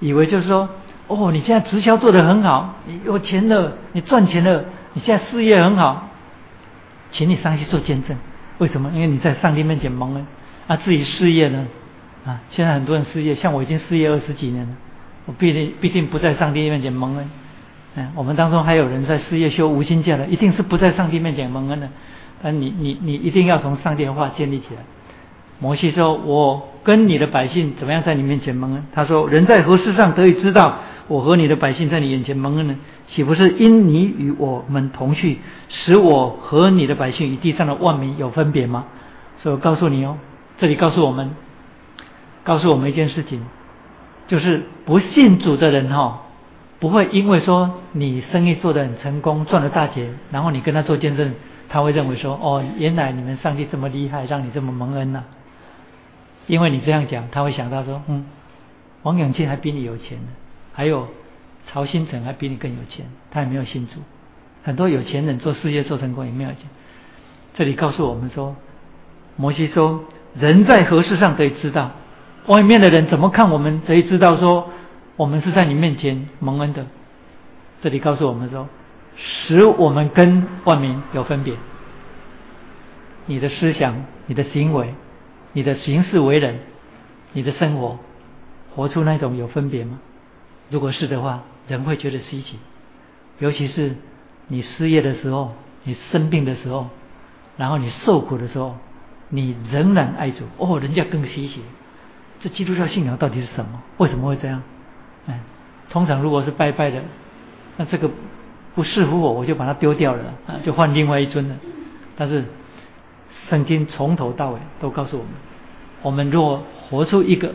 [0.00, 0.68] 以为就是说，
[1.08, 4.64] 哦，你现在直销做得很好，你有钱了，你赚钱了，
[4.94, 6.08] 你现在事业很好，
[7.12, 8.16] 请你上去做见证。
[8.58, 8.90] 为什么？
[8.94, 10.26] 因为你在上帝面前蒙恩。
[10.66, 11.66] 啊，至于事业呢，
[12.26, 14.72] 啊，现在很多人事业，像我已经事业二十几年了，
[15.26, 17.30] 我必定必定不在上帝面前蒙恩。
[17.94, 21.88] 嗯，我们当中还有人在事业修无心价的，一定是不在上帝面前蒙恩的。
[22.42, 24.82] 但你你你一定要从上帝的话建立起来。
[25.58, 32.76] 摩西说：“我跟你的百姓怎么样在你面前蒙恩？”他说：“人在何事上得以知道我和你的百姓在你眼前蒙恩呢？
[33.08, 35.38] 岂不是因你与我们同去，
[35.68, 38.86] 使我和你的百姓与地上的万民有分别吗？”
[39.42, 40.18] 所以我告诉你哦，
[40.58, 41.30] 这里告诉我们，
[42.42, 43.42] 告诉我们一件事情，
[44.26, 46.22] 就是不信主的人哈，
[46.80, 51.32] 不会因为说你生意做得很成功，赚了大钱，然后你跟他做见证。
[51.68, 55.24] 他会认为说：“哦，原来你们上帝这么厉害，让你这么蒙恩呐。”
[56.46, 58.24] 因为你这样讲，他会想到说：“嗯，
[59.02, 60.28] 王永庆还比你有钱呢，
[60.76, 61.08] 还有
[61.66, 63.94] 曹新成还比你更有钱，他也没有信主。
[64.62, 66.60] 很多有钱人做事业做成功也没有钱。”
[67.56, 68.54] 这里告诉我们说，
[69.36, 70.04] 摩西说
[70.38, 71.90] ：“人在何事上可以知道？
[72.46, 74.70] 外面的人怎么看我们，可以知道说
[75.16, 76.86] 我们是在你面前蒙恩的。”
[77.82, 78.68] 这里告诉我们说。
[79.18, 81.54] 使我们跟万民有分别。
[83.24, 84.92] 你的思想、你的行为、
[85.54, 86.58] 你的行事为人、
[87.32, 87.98] 你的生活，
[88.74, 90.00] 活出那种有分别吗？
[90.70, 92.58] 如果是的话，人会觉得稀奇。
[93.38, 93.94] 尤其是
[94.48, 95.52] 你失业的时候、
[95.84, 96.88] 你生病的时候，
[97.56, 98.76] 然后你受苦的时候，
[99.28, 101.60] 你仍然爱主，哦，人家更稀奇。
[102.40, 103.82] 这基督教信仰到底是什么？
[103.98, 104.62] 为什么会这样？
[105.26, 105.40] 哎，
[105.90, 107.02] 通常如果是拜拜的，
[107.76, 108.10] 那这个。
[108.74, 111.56] 不适合我，我就把它丢掉了啊，就换另外一尊了。
[112.14, 112.44] 但是
[113.48, 115.32] 圣经从头到尾都告诉我们：，
[116.02, 117.54] 我们若活出一个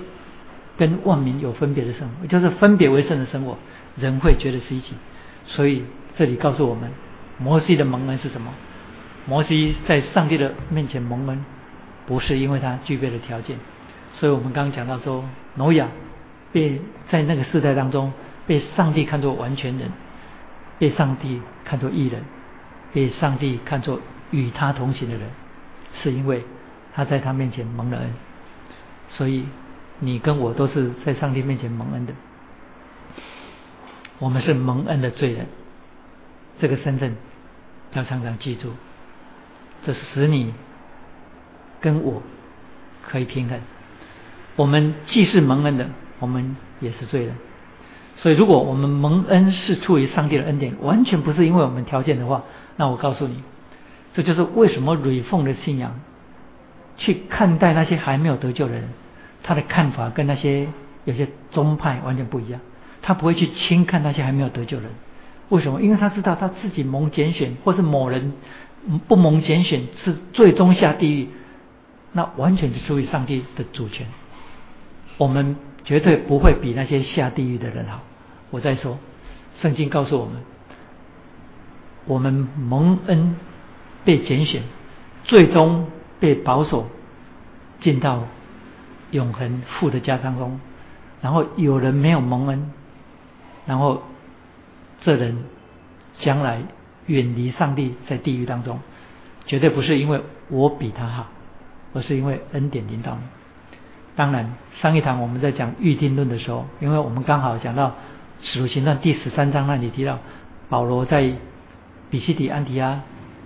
[0.81, 3.55] 跟万民有分别的生活，就是分别为圣的生活，
[3.97, 4.95] 人会觉得稀奇。
[5.45, 5.83] 所以
[6.17, 6.89] 这里告诉我们，
[7.37, 8.51] 摩西的蒙恩是什么？
[9.27, 11.45] 摩西在上帝的面前蒙恩，
[12.07, 13.57] 不是因为他具备的条件。
[14.13, 15.87] 所以我们刚刚讲到说，挪亚
[16.51, 16.81] 被
[17.11, 18.11] 在那个时代当中
[18.47, 19.91] 被上帝看作完全人。
[20.79, 22.23] 被上帝看作艺人，
[22.91, 24.01] 被上帝看作
[24.31, 25.29] 与他同行的人，
[26.01, 26.43] 是因为
[26.95, 28.09] 他在他面前蒙了恩。
[29.09, 29.45] 所以
[30.03, 32.13] 你跟我都是在上帝面前蒙恩的，
[34.19, 35.45] 我们是蒙恩的罪人。
[36.59, 37.15] 这个身份
[37.93, 38.71] 要常常记住，
[39.85, 40.53] 这使你
[41.79, 42.21] 跟我
[43.07, 43.59] 可以平衡。
[44.55, 45.87] 我们既是蒙恩的，
[46.19, 47.35] 我们也是罪人。
[48.17, 52.43] 所以，如果我们蒙恩是出于上帝的恩典，完全不是因为我们条件的话，
[52.75, 53.43] 那我告诉你，
[54.13, 55.99] 这就是为什么吕奉的信仰
[56.97, 58.89] 去看待那些还没有得救的人，
[59.43, 60.67] 他的看法跟那些
[61.05, 62.59] 有些宗派完全不一样。
[63.01, 64.91] 他不会去轻看那些还没有得救的人，
[65.49, 65.81] 为什么？
[65.81, 68.33] 因为他知道他自己蒙拣选，或是某人
[69.07, 71.27] 不蒙拣选是最终下地狱，
[72.11, 74.05] 那完全是出于上帝的主权。
[75.17, 78.01] 我们绝对不会比那些下地狱的人好。
[78.51, 78.99] 我在说，
[79.61, 80.35] 圣经告诉我们，
[82.05, 83.35] 我们蒙恩
[84.05, 84.61] 被拣选，
[85.23, 85.87] 最终
[86.19, 86.87] 被保守
[87.79, 88.25] 进到
[89.11, 90.59] 永恒父的家当中。
[91.21, 92.71] 然后有人没有蒙恩，
[93.67, 94.01] 然后
[95.01, 95.43] 这人
[96.19, 96.61] 将来
[97.05, 98.79] 远离上帝，在地狱当中，
[99.45, 101.27] 绝对不是因为我比他好，
[101.93, 103.17] 而是因为恩典领导。
[104.15, 107.93] 当然，上一堂我们在讲预定论的时候，因为我们刚好讲到。
[108.43, 110.17] 使徒行传第十三章那里提到，
[110.67, 111.31] 保罗在
[112.09, 113.03] 比西底安提阿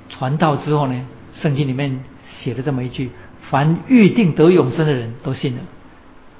[0.08, 1.06] 传道之后呢，
[1.42, 2.00] 圣经里面
[2.42, 3.12] 写了这么一句：
[3.56, 5.62] 凡预定得永生的人都信了。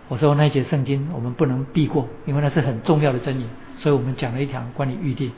[0.10, 3.46] 我说那节圣经我们不能避过，因为那是很重要的真理，
[3.78, 5.32] 所以我们讲了一条关于预定。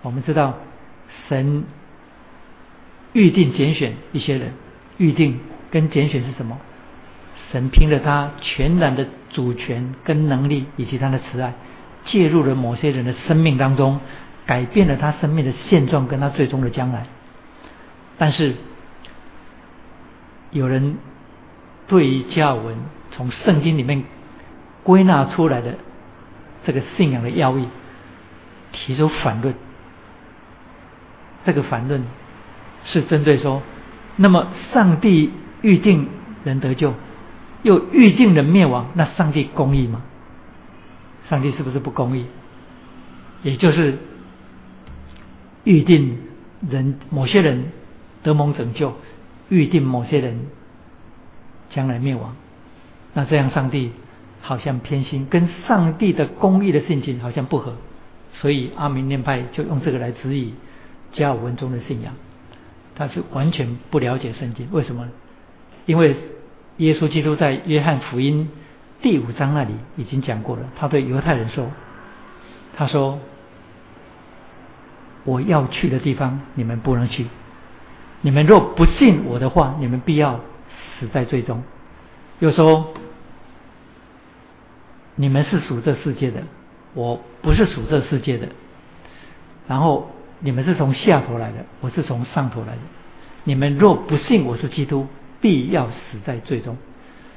[0.00, 0.54] 我们知道
[1.28, 1.64] 神
[3.12, 4.54] 预定拣选一些人，
[4.96, 5.38] 预定
[5.70, 6.56] 跟拣选是什么？
[7.50, 11.52] 神凭着他全然的主权跟能力，以及他的慈爱，
[12.06, 14.00] 介入了某些人的生命当中，
[14.46, 17.04] 改变了他生命的现状跟他最终的将来。
[18.16, 18.54] 但是
[20.52, 20.98] 有人
[21.88, 22.76] 对于加尔文
[23.10, 24.04] 从圣经里面
[24.84, 25.76] 归纳出来的
[26.64, 27.66] 这个信仰的要义
[28.70, 29.54] 提出反论。
[31.44, 32.04] 这个反论
[32.84, 33.62] 是针对说，
[34.16, 36.08] 那么上帝预定
[36.44, 36.94] 人得救，
[37.62, 40.02] 又预定人灭亡，那上帝公义吗？
[41.28, 42.26] 上帝是不是不公义？
[43.42, 43.98] 也就是
[45.64, 46.18] 预定
[46.70, 47.72] 人某些人
[48.22, 48.94] 得蒙拯救，
[49.48, 50.46] 预定某些人
[51.70, 52.34] 将来灭亡，
[53.14, 53.92] 那这样上帝
[54.40, 57.74] 好像偏心，跟上帝的公义的性情好像不合，
[58.32, 60.54] 所以阿明念派就用这个来指引。
[61.14, 62.14] 加尔文中的信仰，
[62.94, 64.66] 他是完全不了解圣经。
[64.72, 65.06] 为什么？
[65.84, 66.16] 因为
[66.78, 68.48] 耶稣基督在约翰福音
[69.02, 70.62] 第五章那里已经讲过了。
[70.78, 71.70] 他对犹太人说
[72.74, 73.18] ：“他说，
[75.24, 77.26] 我要去的地方，你们不能去。
[78.22, 80.40] 你们若不信我的话，你们必要
[80.98, 81.62] 死在最终。”
[82.40, 82.94] 又说
[85.14, 86.42] ：“你们是属这世界的，
[86.94, 88.48] 我不是属这世界的。”
[89.68, 90.10] 然后。
[90.44, 92.80] 你们是从下头来的，我是从上头来的。
[93.44, 95.06] 你们若不信我是基督，
[95.40, 96.76] 必要死在最终。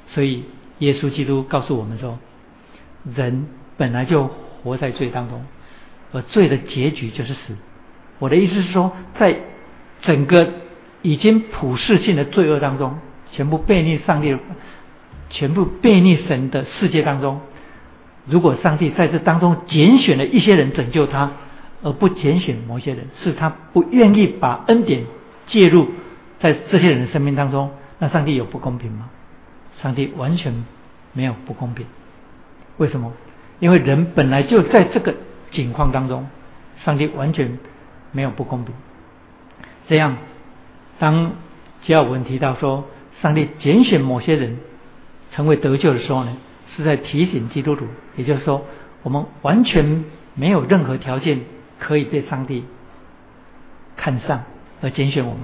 [0.07, 0.45] 所以
[0.80, 2.18] 耶稣基督告诉我们说，
[3.16, 3.45] 人
[3.78, 4.28] 本来就
[4.64, 5.45] 活在罪当中，
[6.14, 7.56] 而罪的结局就是死。
[8.18, 9.38] 我的意思是说，在
[10.02, 10.52] 整个
[11.06, 12.98] 已经普世性的罪恶当中，
[13.32, 14.38] 全部背逆上帝、
[15.30, 17.41] 全部背逆神的世界当中，
[18.26, 21.32] 如果上帝在这当中拣选了一些人拯救他。
[21.84, 25.03] 而不拣选某些人，是他不愿意把恩典
[25.45, 25.88] 介入
[26.40, 27.69] 在这些人的生命当中。
[27.99, 29.10] 那上帝有不公平吗？
[29.84, 30.65] 上帝完全
[31.14, 31.86] 没有不公平。
[32.77, 33.14] 为什么？
[33.60, 35.14] 因为人本来就在这个
[35.52, 36.27] 境况当中，
[36.84, 37.60] 上帝完全
[38.11, 38.73] 没有不公平。
[39.88, 40.18] 这样，
[41.00, 41.34] 当
[41.84, 42.86] 加尔文提到说
[43.22, 44.58] 上帝拣选某些人
[45.32, 46.38] 成为得救的时候呢，
[46.76, 47.86] 是在提醒基督徒，
[48.16, 48.66] 也就是说，
[49.04, 50.04] 我们完全
[50.34, 51.40] 没有任何条件。
[51.78, 52.64] 可以被上帝
[53.98, 54.46] 看上
[54.82, 55.42] 而拣选我们，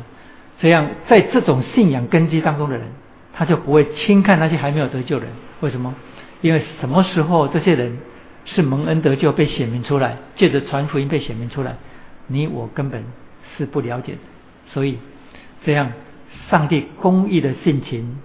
[0.60, 2.88] 这样在这种信仰根基当中的人，
[3.34, 5.34] 他就不会轻看那些还没有得救的人。
[5.60, 5.94] 为什么？
[6.40, 7.98] 因为什么时候这些人
[8.45, 11.76] 是蒙恩得救被显明出来，借着传福音被显明出来，
[12.28, 13.03] 你我根本
[13.57, 14.19] 是不了解的。
[14.68, 14.99] 所以
[15.63, 15.91] 这样，
[16.49, 18.17] 上帝公义的性情，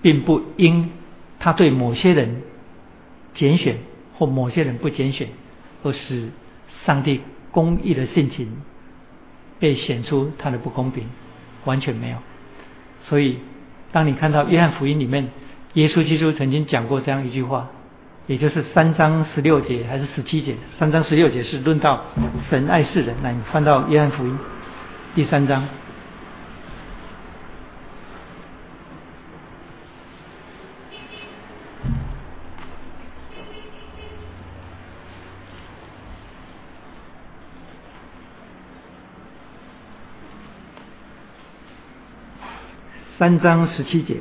[0.00, 0.90] 并不因
[1.38, 2.42] 他对某些人
[3.34, 3.78] 拣选
[4.18, 5.28] 或某些人不拣选，
[5.82, 6.30] 而使。
[6.84, 7.20] 上帝
[7.52, 8.56] 公义的性情
[9.60, 11.04] 被显出他的不公平，
[11.64, 12.16] 完全没有。
[13.04, 13.38] 所以，
[13.92, 15.28] 当你看到约翰福音里面，
[15.74, 17.68] 耶稣基督曾经讲过这样一句话，
[18.26, 20.56] 也就是三章十六节还是十七节？
[20.76, 22.02] 三章十六节是论到
[22.50, 23.14] 神爱世人。
[23.22, 24.36] 那你翻到约翰福音
[25.14, 25.68] 第三章。
[43.22, 44.16] 三章十七节，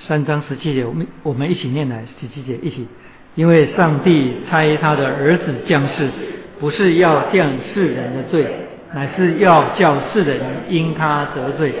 [0.00, 2.88] 三章十七节，我们我们一起念来，十七节一起，
[3.36, 6.10] 因为上帝差他的儿子降世，
[6.58, 8.52] 不是要降世人的罪，
[8.92, 11.72] 乃是要叫世人因他得罪。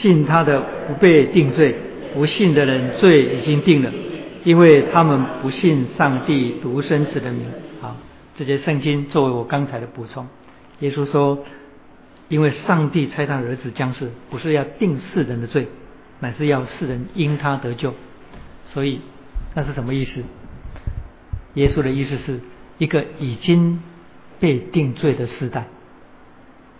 [0.00, 1.74] 信他的不被定罪，
[2.14, 3.90] 不信的人罪已经定了，
[4.44, 7.46] 因为他们不信上帝独生子的名。
[7.80, 7.96] 好，
[8.36, 10.26] 这些圣经作为我刚才的补充。
[10.80, 11.44] 耶稣说，
[12.28, 15.68] 因为上帝差他儿子将世，不是要定世人的罪，
[16.20, 17.94] 乃是要世人因他得救。
[18.68, 19.00] 所以
[19.54, 20.22] 那是什么意思？
[21.54, 22.40] 耶稣的意思是
[22.78, 23.80] 一个已经
[24.40, 25.66] 被定罪的时代，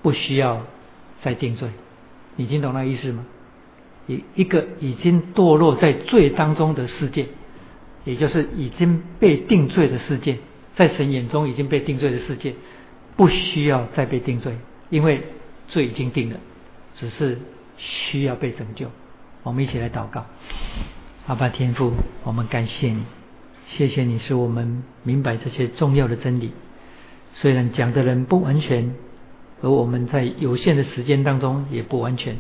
[0.01, 0.63] 不需要
[1.21, 1.69] 再定罪。
[2.37, 3.25] 你听懂那意思吗？
[4.07, 7.27] 一一个已经堕落在罪当中的世界，
[8.05, 10.39] 也就是已经被定罪的世界，
[10.75, 12.55] 在神眼中已经被定罪的世界，
[13.17, 14.55] 不需要再被定罪，
[14.91, 15.21] 因为
[15.69, 16.37] 罪已经定了，
[16.97, 17.39] 只是
[17.77, 18.87] 需要被拯救。
[19.45, 20.27] 我们一起来祷告，
[21.27, 21.93] 阿爸天父，
[22.25, 23.05] 我们感谢你，
[23.69, 26.53] 谢谢你使我们明白这些重要的真理。
[27.35, 28.95] 虽然讲的人不完全，
[29.63, 32.37] 而我们在有限的时间当中也不完全，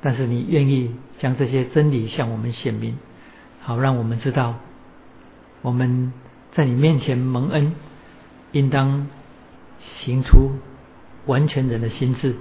[0.00, 2.96] 但是你愿意将这些真理向我们显明，
[3.60, 4.54] 好让我们知道
[5.62, 6.12] 我们
[6.52, 7.74] 在你面前蒙恩，
[8.52, 9.08] 应当
[10.00, 10.52] 行出
[11.26, 12.36] 完全人的心智，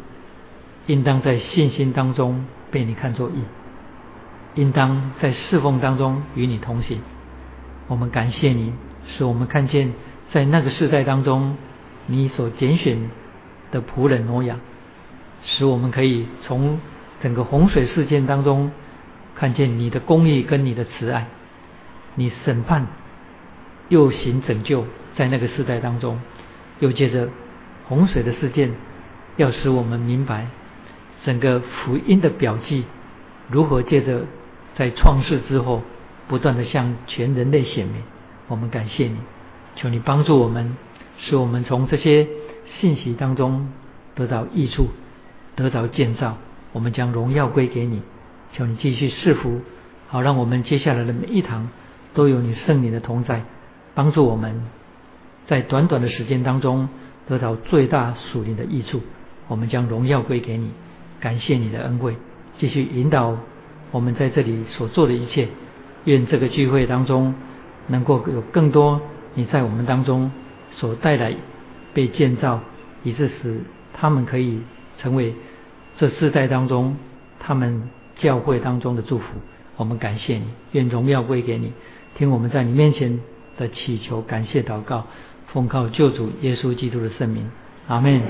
[0.85, 3.41] 应当在信心当中被你看作义，
[4.53, 7.01] 应当在侍奉当中与你同行。
[7.87, 8.71] 我们感谢你，
[9.07, 9.93] 使我们看见。
[10.31, 11.55] 在那个时代当中，
[12.07, 12.97] 你所拣选
[13.75, 14.55] 的仆人挪亚，
[15.43, 16.79] 使我们可以从
[17.21, 18.71] 整个洪水事件当中
[19.35, 21.27] 看见你的公义跟你的慈爱，
[22.15, 22.87] 你审判
[23.89, 24.85] 又行拯救，
[25.15, 26.17] 在那个时代当中，
[26.79, 27.27] 又借着
[27.89, 28.71] 洪水的事件，
[29.35, 30.47] 要使我们明白
[31.25, 32.85] 整个福音的表记
[33.49, 34.21] 如何借着
[34.75, 35.81] 在创世之后
[36.29, 38.01] 不断的向全人类显明。
[38.47, 39.17] 我们感谢你。
[39.75, 40.77] 求你帮助我们，
[41.19, 42.25] 使我们从这些
[42.79, 43.71] 信息当中
[44.15, 44.87] 得到益处，
[45.55, 46.37] 得到建造。
[46.73, 48.01] 我们将荣耀归给你。
[48.53, 49.61] 求你继续赐福，
[50.07, 51.69] 好让我们接下来的每一堂
[52.13, 53.43] 都有你圣灵的同在，
[53.93, 54.61] 帮助我们
[55.47, 56.87] 在短短的时间当中
[57.27, 59.01] 得到最大属灵的益处。
[59.47, 60.71] 我们将荣耀归给你，
[61.19, 62.15] 感谢你的恩惠，
[62.57, 63.37] 继续引导
[63.91, 65.49] 我们在这里所做的一切。
[66.05, 67.35] 愿这个聚会当中
[67.87, 69.01] 能够有更多。
[69.33, 70.31] 你在我们当中
[70.71, 71.35] 所带来
[71.95, 72.59] 被建造，
[73.03, 73.61] 以致使
[73.93, 74.59] 他们可以
[74.99, 75.33] 成为
[75.97, 76.97] 这世代当中
[77.39, 79.25] 他们教会当中的祝福。
[79.77, 80.43] 我们感谢你，
[80.73, 81.71] 愿荣耀归给你。
[82.17, 83.19] 听我们在你面前
[83.57, 85.07] 的祈求、感谢、祷告，
[85.47, 87.49] 奉靠救主耶稣基督的圣名，
[87.87, 88.21] 阿门。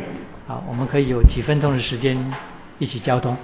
[0.48, 2.34] 好，我们可以有几分钟的时间
[2.80, 3.36] 一起交通。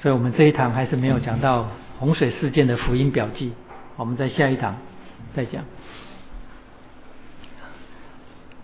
[0.00, 1.68] 所以我们这一堂还是没有讲到
[1.98, 3.52] 洪水事件的福音表记，
[3.96, 4.76] 我们在下一堂。
[5.34, 5.64] 再讲，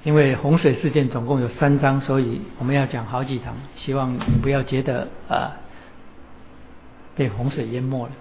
[0.02, 3.54] 因为洪水事件总共有三章，所以我们要讲好几堂。
[3.76, 5.52] 希望你不要觉得啊
[7.14, 8.12] 被洪水淹没了。